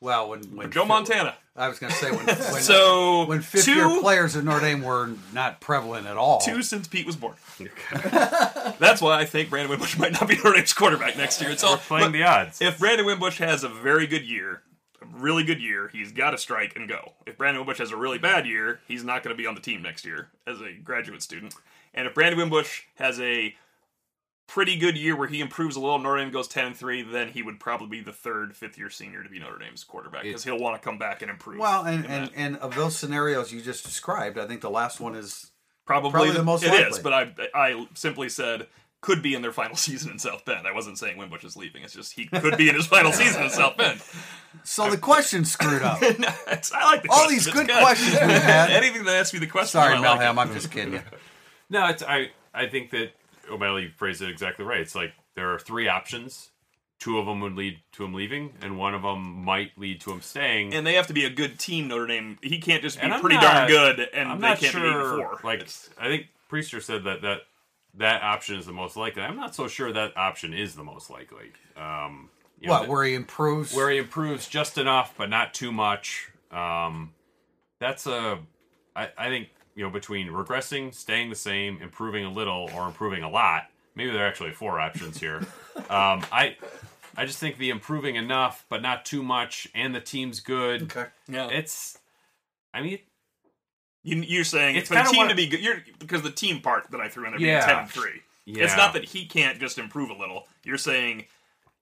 [0.00, 1.34] Well, when, when Joe Montana.
[1.56, 4.60] I was going to say when when, So when fifth two, year players at Notre
[4.60, 6.40] Dame were not prevalent at all.
[6.40, 7.34] two since Pete was born.
[7.58, 11.50] That's why I think Brandon Wimbush might not be Notre Dame's quarterback next year.
[11.50, 12.60] It's all We're playing the odds.
[12.62, 14.69] If Brandon Wimbush has a very good year, a
[15.12, 17.12] really good year, he's got to strike and go.
[17.26, 19.60] If Brandon Wimbush has a really bad year, he's not going to be on the
[19.60, 21.54] team next year as a graduate student.
[21.94, 23.54] And if Brandon Wimbush has a
[24.46, 27.28] pretty good year where he improves a little, Notre Dame goes ten and three, then
[27.28, 30.44] he would probably be the third, fifth year senior to be Notre Dame's quarterback because
[30.44, 31.60] he'll want to come back and improve.
[31.60, 35.14] Well, and, and, and of those scenarios you just described, I think the last one
[35.14, 35.50] is
[35.86, 36.84] probably, probably the, the most it likely.
[36.86, 38.66] is, But I I simply said
[39.02, 40.66] could be in their final season in South Bend.
[40.66, 41.82] I wasn't saying Wimbush is leaving.
[41.82, 44.00] It's just he could be in his final season in South Bend.
[44.64, 46.02] so the question screwed up.
[46.02, 47.34] It's- I like the All question.
[47.34, 48.70] these It's good questions we've had.
[48.70, 49.80] Anything that asks me the question.
[49.80, 50.38] Sorry, I like Melham, it.
[50.38, 51.02] I'm just kidding you.
[51.70, 52.30] No, it's I.
[52.52, 53.12] I think that
[53.50, 54.80] O'Malley phrased it exactly right.
[54.80, 56.50] It's like there are three options.
[56.98, 60.10] Two of them would lead to him leaving, and one of them might lead to
[60.12, 60.74] him staying.
[60.74, 61.88] And they have to be a good team.
[61.88, 62.38] Notre Dame.
[62.42, 64.92] He can't just be pretty not- darn good, and I'm they not can't be eight
[64.92, 65.40] four.
[65.44, 67.38] Like It's- I think Priester said that that
[67.94, 69.22] that option is the most likely.
[69.22, 71.52] I'm not so sure that option is the most likely.
[71.76, 72.30] Um,
[72.60, 72.78] you know, What?
[72.80, 73.74] th- Where he improves?
[73.74, 76.28] where he improves just enough, but not too much.
[76.50, 77.12] Um,
[77.80, 78.38] that's a,
[78.94, 83.22] I, I think you know between regressing, staying the same, improving a little, or improving
[83.22, 83.64] a lot.
[83.94, 85.38] Maybe there are actually four options here.
[85.90, 86.56] um, I,
[87.16, 90.82] I just think the improving enough, but not too much, and the team's good.
[90.84, 91.06] Okay.
[91.28, 91.48] Yeah.
[91.48, 91.98] It's,
[92.72, 92.98] I mean,
[94.02, 95.60] You, you're saying It's for the kinda team what- to be good.
[95.60, 97.66] You're because the team part that I threw in there being Yeah.
[97.66, 98.22] ten and three.
[98.46, 100.48] yeah, It's not that he can't just improve a little.
[100.64, 101.26] You're saying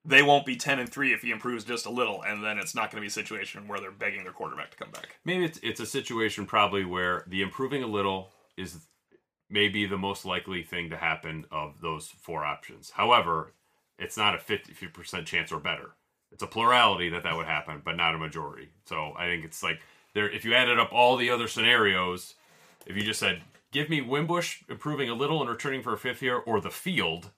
[0.05, 2.75] they won't be ten and three if he improves just a little, and then it's
[2.75, 5.17] not going to be a situation where they're begging their quarterback to come back.
[5.25, 8.79] maybe it's it's a situation probably where the improving a little is
[9.51, 12.91] maybe the most likely thing to happen of those four options.
[12.91, 13.55] However,
[13.99, 15.91] it's not a 50 percent chance or better.
[16.33, 18.69] It's a plurality that that would happen, but not a majority.
[18.87, 19.81] So I think it's like
[20.19, 20.31] there.
[20.31, 22.35] If you added up all the other scenarios,
[22.87, 23.43] if you just said,
[23.73, 27.31] "Give me Wimbush improving a little and returning for a fifth year," or the field,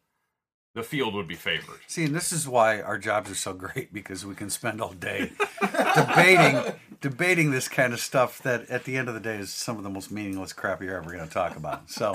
[0.75, 1.81] the field would be favored.
[1.87, 4.93] See, and this is why our jobs are so great because we can spend all
[4.93, 5.33] day
[5.95, 9.77] debating debating this kind of stuff that at the end of the day is some
[9.77, 11.91] of the most meaningless crap you're ever going to talk about.
[11.91, 12.13] So,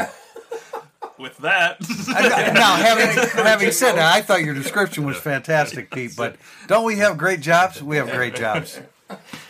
[1.18, 1.78] With that,
[2.54, 3.08] now having
[3.46, 6.12] having said that, I thought your description was fantastic, Pete.
[6.16, 6.36] But
[6.68, 7.82] don't we have great jobs?
[7.82, 8.82] We have great jobs.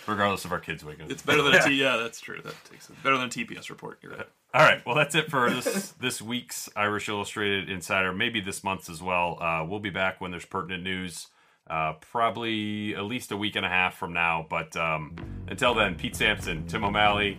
[0.07, 1.09] Regardless of our kids waking.
[1.09, 1.73] it's better than a T.
[1.73, 2.39] Yeah, that's true.
[2.43, 3.99] That takes it better than a TPS report.
[4.01, 4.27] You're right.
[4.53, 4.85] All right.
[4.85, 8.13] Well, that's it for this this week's Irish Illustrated Insider.
[8.13, 9.37] Maybe this month's as well.
[9.41, 11.27] Uh, we'll be back when there's pertinent news.
[11.67, 14.45] Uh, probably at least a week and a half from now.
[14.49, 15.15] But um,
[15.47, 17.37] until then, Pete Sampson, Tim O'Malley,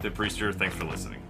[0.00, 0.54] Tim Priester.
[0.54, 1.22] Thanks for listening.